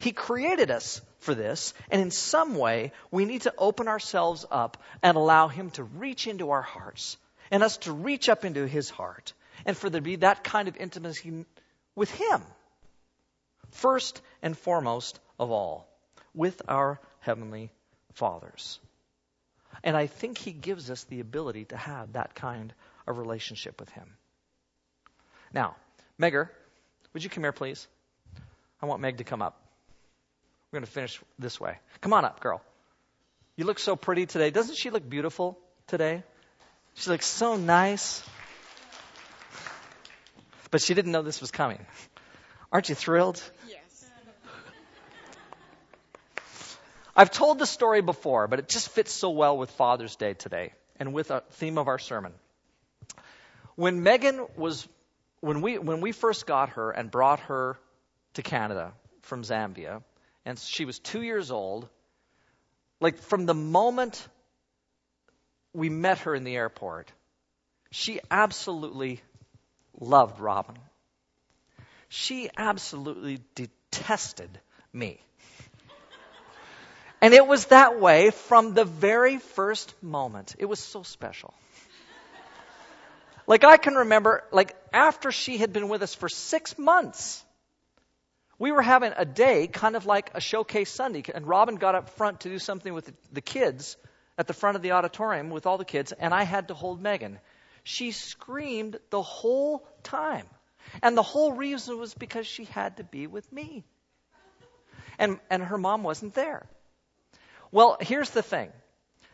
He 0.00 0.12
created 0.12 0.70
us 0.70 1.00
for 1.18 1.34
this, 1.34 1.74
and 1.90 2.00
in 2.00 2.10
some 2.10 2.56
way, 2.56 2.92
we 3.10 3.24
need 3.24 3.42
to 3.42 3.54
open 3.58 3.88
ourselves 3.88 4.46
up 4.50 4.82
and 5.02 5.16
allow 5.16 5.48
Him 5.48 5.70
to 5.72 5.82
reach 5.82 6.26
into 6.26 6.50
our 6.50 6.62
hearts, 6.62 7.16
and 7.50 7.62
us 7.62 7.78
to 7.78 7.92
reach 7.92 8.28
up 8.28 8.44
into 8.44 8.66
His 8.66 8.90
heart, 8.90 9.32
and 9.64 9.76
for 9.76 9.90
there 9.90 10.00
to 10.00 10.04
be 10.04 10.16
that 10.16 10.44
kind 10.44 10.68
of 10.68 10.76
intimacy 10.76 11.44
with 11.96 12.10
Him. 12.10 12.42
First 13.70 14.22
and 14.40 14.56
foremost 14.56 15.18
of 15.38 15.50
all, 15.50 15.88
with 16.32 16.62
our 16.68 17.00
Heavenly 17.20 17.70
Fathers. 18.14 18.78
And 19.82 19.96
I 19.96 20.06
think 20.06 20.38
He 20.38 20.52
gives 20.52 20.90
us 20.90 21.04
the 21.04 21.20
ability 21.20 21.66
to 21.66 21.76
have 21.76 22.12
that 22.12 22.34
kind 22.34 22.72
of 23.06 23.18
relationship 23.18 23.80
with 23.80 23.90
Him. 23.90 24.16
Now, 25.52 25.76
Megger, 26.20 26.48
would 27.12 27.24
you 27.24 27.30
come 27.30 27.42
here, 27.42 27.52
please? 27.52 27.88
I 28.80 28.86
want 28.86 29.02
Meg 29.02 29.18
to 29.18 29.24
come 29.24 29.42
up. 29.42 29.67
We're 30.70 30.80
going 30.80 30.86
to 30.86 30.92
finish 30.92 31.20
this 31.38 31.58
way. 31.58 31.78
Come 32.02 32.12
on 32.12 32.26
up, 32.26 32.40
girl. 32.40 32.60
You 33.56 33.64
look 33.64 33.78
so 33.78 33.96
pretty 33.96 34.26
today. 34.26 34.50
Doesn't 34.50 34.76
she 34.76 34.90
look 34.90 35.08
beautiful 35.08 35.58
today? 35.86 36.22
She 36.94 37.08
looks 37.08 37.24
so 37.24 37.56
nice. 37.56 38.22
But 40.70 40.82
she 40.82 40.92
didn't 40.92 41.12
know 41.12 41.22
this 41.22 41.40
was 41.40 41.50
coming. 41.50 41.84
Aren't 42.70 42.90
you 42.90 42.94
thrilled? 42.94 43.42
Yes. 43.66 43.78
I've 47.16 47.30
told 47.30 47.58
the 47.58 47.66
story 47.66 48.02
before, 48.02 48.46
but 48.46 48.58
it 48.58 48.68
just 48.68 48.90
fits 48.90 49.12
so 49.12 49.30
well 49.30 49.56
with 49.56 49.70
Father's 49.70 50.16
Day 50.16 50.34
today 50.34 50.74
and 51.00 51.14
with 51.14 51.28
the 51.28 51.42
theme 51.52 51.78
of 51.78 51.88
our 51.88 51.98
sermon. 51.98 52.32
When 53.74 54.02
Megan 54.02 54.46
was, 54.56 54.86
when 55.40 55.62
we, 55.62 55.78
when 55.78 56.02
we 56.02 56.12
first 56.12 56.46
got 56.46 56.70
her 56.70 56.90
and 56.90 57.10
brought 57.10 57.40
her 57.40 57.78
to 58.34 58.42
Canada 58.42 58.92
from 59.22 59.42
Zambia, 59.42 60.02
and 60.48 60.58
she 60.58 60.86
was 60.86 60.98
two 60.98 61.20
years 61.20 61.50
old. 61.50 61.86
Like 63.02 63.18
from 63.18 63.44
the 63.44 63.52
moment 63.52 64.26
we 65.74 65.90
met 65.90 66.20
her 66.20 66.34
in 66.34 66.42
the 66.42 66.56
airport, 66.56 67.12
she 67.90 68.20
absolutely 68.30 69.20
loved 70.00 70.40
Robin. 70.40 70.78
She 72.08 72.48
absolutely 72.56 73.42
detested 73.54 74.48
me. 74.90 75.20
And 77.20 77.34
it 77.34 77.46
was 77.46 77.66
that 77.66 78.00
way 78.00 78.30
from 78.30 78.72
the 78.72 78.86
very 78.86 79.36
first 79.36 79.94
moment. 80.02 80.54
It 80.58 80.64
was 80.64 80.80
so 80.80 81.02
special. 81.02 81.52
Like 83.46 83.64
I 83.64 83.76
can 83.76 83.96
remember, 83.96 84.44
like 84.50 84.74
after 84.94 85.30
she 85.30 85.58
had 85.58 85.74
been 85.74 85.90
with 85.90 86.02
us 86.02 86.14
for 86.14 86.30
six 86.30 86.78
months, 86.78 87.44
we 88.58 88.72
were 88.72 88.82
having 88.82 89.12
a 89.16 89.24
day 89.24 89.66
kind 89.66 89.96
of 89.96 90.06
like 90.06 90.30
a 90.34 90.40
showcase 90.40 90.90
Sunday, 90.90 91.24
and 91.34 91.46
Robin 91.46 91.76
got 91.76 91.94
up 91.94 92.10
front 92.10 92.40
to 92.40 92.48
do 92.48 92.58
something 92.58 92.92
with 92.92 93.12
the 93.32 93.40
kids 93.40 93.96
at 94.36 94.46
the 94.46 94.52
front 94.52 94.76
of 94.76 94.82
the 94.82 94.92
auditorium 94.92 95.50
with 95.50 95.66
all 95.66 95.78
the 95.78 95.84
kids, 95.84 96.12
and 96.12 96.34
I 96.34 96.42
had 96.42 96.68
to 96.68 96.74
hold 96.74 97.00
Megan. 97.00 97.38
She 97.84 98.12
screamed 98.12 98.98
the 99.10 99.22
whole 99.22 99.86
time. 100.02 100.46
And 101.02 101.16
the 101.16 101.22
whole 101.22 101.52
reason 101.52 101.98
was 101.98 102.14
because 102.14 102.46
she 102.46 102.64
had 102.64 102.96
to 102.96 103.04
be 103.04 103.26
with 103.26 103.50
me. 103.52 103.84
And, 105.18 105.38
and 105.50 105.62
her 105.62 105.78
mom 105.78 106.02
wasn't 106.02 106.34
there. 106.34 106.66
Well, 107.70 107.98
here's 108.00 108.30
the 108.30 108.42
thing 108.42 108.70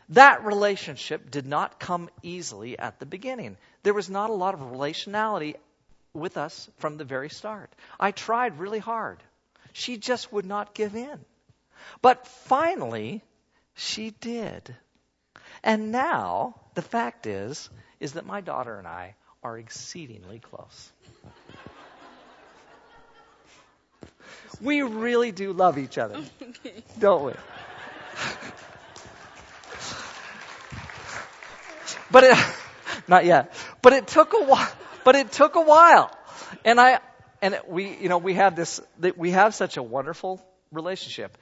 that 0.09 0.45
relationship 0.45 1.31
did 1.31 1.47
not 1.47 1.79
come 1.79 2.09
easily 2.21 2.77
at 2.77 2.99
the 2.99 3.05
beginning. 3.05 3.57
There 3.83 3.93
was 3.93 4.09
not 4.09 4.29
a 4.29 4.33
lot 4.33 4.53
of 4.53 4.59
relationality 4.59 5.55
with 6.15 6.37
us 6.37 6.69
from 6.77 6.97
the 6.97 7.03
very 7.03 7.29
start. 7.29 7.71
I 7.99 8.11
tried 8.11 8.59
really 8.59 8.79
hard. 8.79 9.17
She 9.73 9.97
just 9.97 10.31
would 10.31 10.45
not 10.45 10.73
give 10.73 10.95
in. 10.95 11.19
But 12.01 12.27
finally, 12.27 13.21
she 13.75 14.11
did. 14.21 14.75
And 15.63 15.91
now, 15.91 16.55
the 16.75 16.81
fact 16.81 17.27
is, 17.27 17.69
is 17.99 18.13
that 18.13 18.25
my 18.25 18.41
daughter 18.41 18.77
and 18.77 18.87
I 18.87 19.15
are 19.43 19.57
exceedingly 19.57 20.39
close. 20.39 20.91
We 24.61 24.81
really 24.81 25.31
do 25.31 25.53
love 25.53 25.77
each 25.77 25.97
other, 25.97 26.21
don't 26.99 27.25
we? 27.25 27.33
but 32.09 32.23
it, 32.23 32.37
not 33.07 33.25
yet. 33.25 33.53
But 33.81 33.93
it 33.93 34.07
took 34.07 34.33
a 34.33 34.43
while. 34.43 34.71
But 35.05 35.15
it 35.15 35.31
took 35.31 35.55
a 35.55 35.61
while. 35.61 36.11
And 36.65 36.81
I, 36.81 36.99
and 37.41 37.61
we, 37.69 37.95
you 37.95 38.09
know, 38.09 38.17
we 38.17 38.33
have 38.33 38.55
this, 38.55 38.81
we 39.15 39.31
have 39.31 39.53
such 39.53 39.77
a 39.77 39.83
wonderful 39.83 40.41
relationship. 40.71 41.37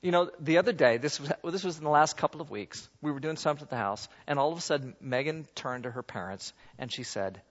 You 0.00 0.10
know, 0.10 0.30
the 0.40 0.58
other 0.58 0.72
day, 0.72 0.96
this 0.96 1.20
was, 1.20 1.30
this 1.44 1.62
was 1.62 1.76
in 1.76 1.84
the 1.84 1.90
last 1.90 2.16
couple 2.16 2.40
of 2.40 2.50
weeks, 2.50 2.88
we 3.02 3.12
were 3.12 3.20
doing 3.20 3.36
something 3.36 3.62
at 3.62 3.70
the 3.70 3.76
house, 3.76 4.08
and 4.26 4.38
all 4.38 4.50
of 4.50 4.58
a 4.58 4.62
sudden, 4.62 4.96
Megan 5.00 5.46
turned 5.54 5.84
to 5.84 5.90
her 5.90 6.02
parents 6.02 6.54
and 6.78 6.90
she 6.90 7.02
said, 7.02 7.42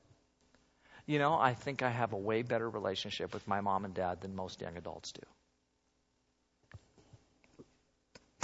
You 1.05 1.19
know, 1.19 1.35
I 1.35 1.53
think 1.53 1.83
I 1.83 1.91
have 1.91 2.13
a 2.13 2.17
way 2.17 2.41
better 2.41 2.67
relationship 2.67 3.31
with 3.31 3.47
my 3.47 3.61
mom 3.61 3.85
and 3.85 3.93
dad 3.93 4.21
than 4.21 4.35
most 4.35 4.61
young 4.61 4.77
adults 4.77 5.13
do. 5.13 5.21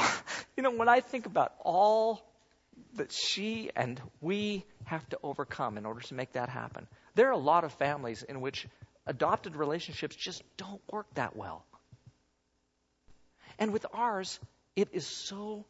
you 0.56 0.62
know, 0.62 0.72
when 0.72 0.88
I 0.88 1.00
think 1.00 1.26
about 1.26 1.54
all 1.62 2.22
that 2.96 3.12
she 3.12 3.70
and 3.76 4.02
we 4.22 4.66
have 4.86 5.08
to 5.10 5.20
overcome 5.24 5.78
in 5.78 5.86
order 5.86 6.02
to 6.02 6.14
make 6.14 6.34
that 6.34 6.50
happen, 6.50 6.88
there 7.18 7.30
are 7.30 7.32
a 7.32 7.38
lot 7.38 7.64
of 7.64 7.74
families 7.74 8.22
in 8.22 8.42
which 8.42 8.68
adopted 9.08 9.56
relationships 9.56 10.16
just 10.16 10.44
don't 10.56 10.82
work 10.92 11.08
that 11.16 11.36
well. 11.36 11.66
And 13.58 13.74
with 13.74 13.88
ours, 13.92 14.40
it 14.76 14.90
is 14.94 15.08
so 15.08 15.66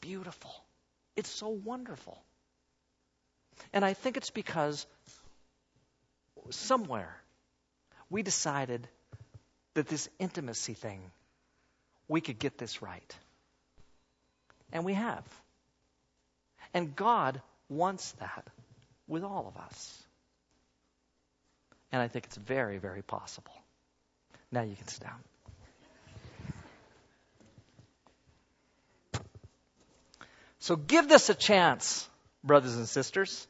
beautiful. 0.00 0.50
It's 1.16 1.28
so 1.28 1.48
wonderful. 1.48 2.18
And 3.74 3.84
I 3.84 3.92
think 3.92 4.16
it's 4.16 4.30
because 4.30 4.86
somewhere 6.48 7.14
we 8.08 8.22
decided 8.22 8.88
that 9.74 9.86
this 9.86 10.08
intimacy 10.18 10.72
thing, 10.72 11.02
we 12.08 12.22
could 12.22 12.38
get 12.38 12.56
this 12.56 12.80
right. 12.80 13.14
And 14.72 14.86
we 14.86 14.94
have. 14.94 15.24
And 16.72 16.96
God 16.96 17.42
wants 17.68 18.12
that 18.12 18.46
with 19.06 19.24
all 19.24 19.46
of 19.46 19.62
us. 19.62 20.02
And 21.92 22.00
I 22.00 22.08
think 22.08 22.26
it's 22.26 22.36
very, 22.36 22.78
very 22.78 23.02
possible. 23.02 23.52
Now 24.52 24.62
you 24.62 24.76
can 24.76 24.86
sit 24.86 25.02
down. 25.02 25.18
So 30.60 30.76
give 30.76 31.08
this 31.08 31.30
a 31.30 31.34
chance, 31.34 32.08
brothers 32.44 32.76
and 32.76 32.88
sisters. 32.88 33.46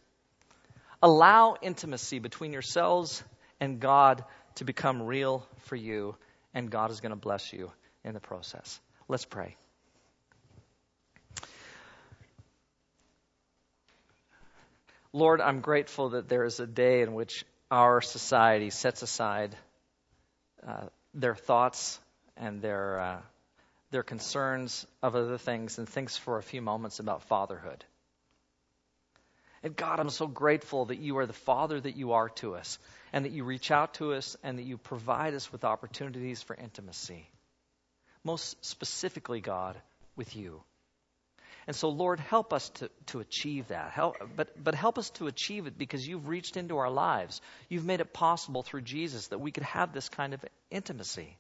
Allow 1.02 1.56
intimacy 1.60 2.18
between 2.18 2.52
yourselves 2.52 3.22
and 3.58 3.80
God 3.80 4.24
to 4.56 4.64
become 4.64 5.02
real 5.02 5.46
for 5.64 5.76
you, 5.76 6.16
and 6.54 6.70
God 6.70 6.90
is 6.90 7.00
going 7.00 7.10
to 7.10 7.16
bless 7.16 7.52
you 7.52 7.72
in 8.04 8.14
the 8.14 8.20
process. 8.20 8.80
Let's 9.08 9.24
pray. 9.24 9.56
Lord, 15.12 15.40
I'm 15.40 15.60
grateful 15.60 16.10
that 16.10 16.28
there 16.28 16.44
is 16.44 16.60
a 16.60 16.66
day 16.66 17.02
in 17.02 17.14
which 17.14 17.44
our 17.70 18.00
society 18.00 18.70
sets 18.70 19.02
aside 19.02 19.54
uh, 20.66 20.86
their 21.14 21.34
thoughts 21.34 21.98
and 22.36 22.60
their 22.60 23.00
uh, 23.00 23.20
their 23.90 24.02
concerns 24.02 24.86
of 25.02 25.16
other 25.16 25.38
things 25.38 25.78
and 25.78 25.88
thinks 25.88 26.16
for 26.16 26.38
a 26.38 26.42
few 26.42 26.62
moments 26.62 27.00
about 27.00 27.22
fatherhood. 27.24 27.84
And 29.62 29.76
God, 29.76 30.00
I'm 30.00 30.10
so 30.10 30.26
grateful 30.26 30.86
that 30.86 30.98
you 30.98 31.18
are 31.18 31.26
the 31.26 31.32
Father 31.32 31.78
that 31.78 31.96
you 31.96 32.12
are 32.12 32.30
to 32.36 32.54
us, 32.54 32.78
and 33.12 33.24
that 33.24 33.32
you 33.32 33.44
reach 33.44 33.70
out 33.70 33.94
to 33.94 34.14
us, 34.14 34.36
and 34.42 34.58
that 34.58 34.62
you 34.62 34.78
provide 34.78 35.34
us 35.34 35.52
with 35.52 35.64
opportunities 35.64 36.40
for 36.40 36.56
intimacy. 36.56 37.28
Most 38.24 38.64
specifically, 38.64 39.40
God, 39.40 39.76
with 40.16 40.34
you. 40.34 40.62
And 41.70 41.76
so, 41.76 41.88
Lord, 41.88 42.18
help 42.18 42.52
us 42.52 42.68
to, 42.70 42.90
to 43.06 43.20
achieve 43.20 43.68
that. 43.68 43.92
Help, 43.92 44.16
but, 44.34 44.50
but 44.60 44.74
help 44.74 44.98
us 44.98 45.10
to 45.10 45.28
achieve 45.28 45.68
it 45.68 45.78
because 45.78 46.04
you've 46.04 46.26
reached 46.26 46.56
into 46.56 46.78
our 46.78 46.90
lives. 46.90 47.40
You've 47.68 47.84
made 47.84 48.00
it 48.00 48.12
possible 48.12 48.64
through 48.64 48.80
Jesus 48.80 49.28
that 49.28 49.40
we 49.40 49.52
could 49.52 49.62
have 49.62 49.92
this 49.92 50.08
kind 50.08 50.34
of 50.34 50.44
intimacy. 50.72 51.36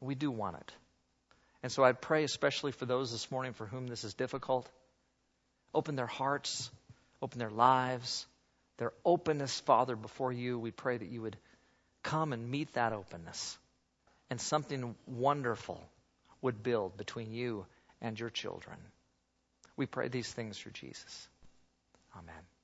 We 0.00 0.16
do 0.16 0.32
want 0.32 0.56
it. 0.56 0.72
And 1.62 1.70
so 1.70 1.84
I 1.84 1.92
pray 1.92 2.24
especially 2.24 2.72
for 2.72 2.86
those 2.86 3.12
this 3.12 3.30
morning 3.30 3.52
for 3.52 3.66
whom 3.66 3.86
this 3.86 4.02
is 4.02 4.14
difficult. 4.14 4.68
Open 5.72 5.94
their 5.94 6.06
hearts, 6.06 6.68
open 7.22 7.38
their 7.38 7.50
lives, 7.50 8.26
their 8.78 8.92
openness, 9.04 9.60
Father, 9.60 9.94
before 9.94 10.32
you. 10.32 10.58
We 10.58 10.72
pray 10.72 10.96
that 10.96 11.08
you 11.08 11.22
would 11.22 11.36
come 12.02 12.32
and 12.32 12.50
meet 12.50 12.72
that 12.72 12.92
openness 12.92 13.56
and 14.28 14.40
something 14.40 14.96
wonderful 15.06 15.88
would 16.42 16.64
build 16.64 16.96
between 16.96 17.32
you 17.32 17.64
and 18.00 18.18
your 18.18 18.30
children. 18.30 18.76
We 19.76 19.86
pray 19.86 20.08
these 20.08 20.32
things 20.32 20.58
through 20.58 20.72
Jesus. 20.72 21.28
Amen. 22.16 22.57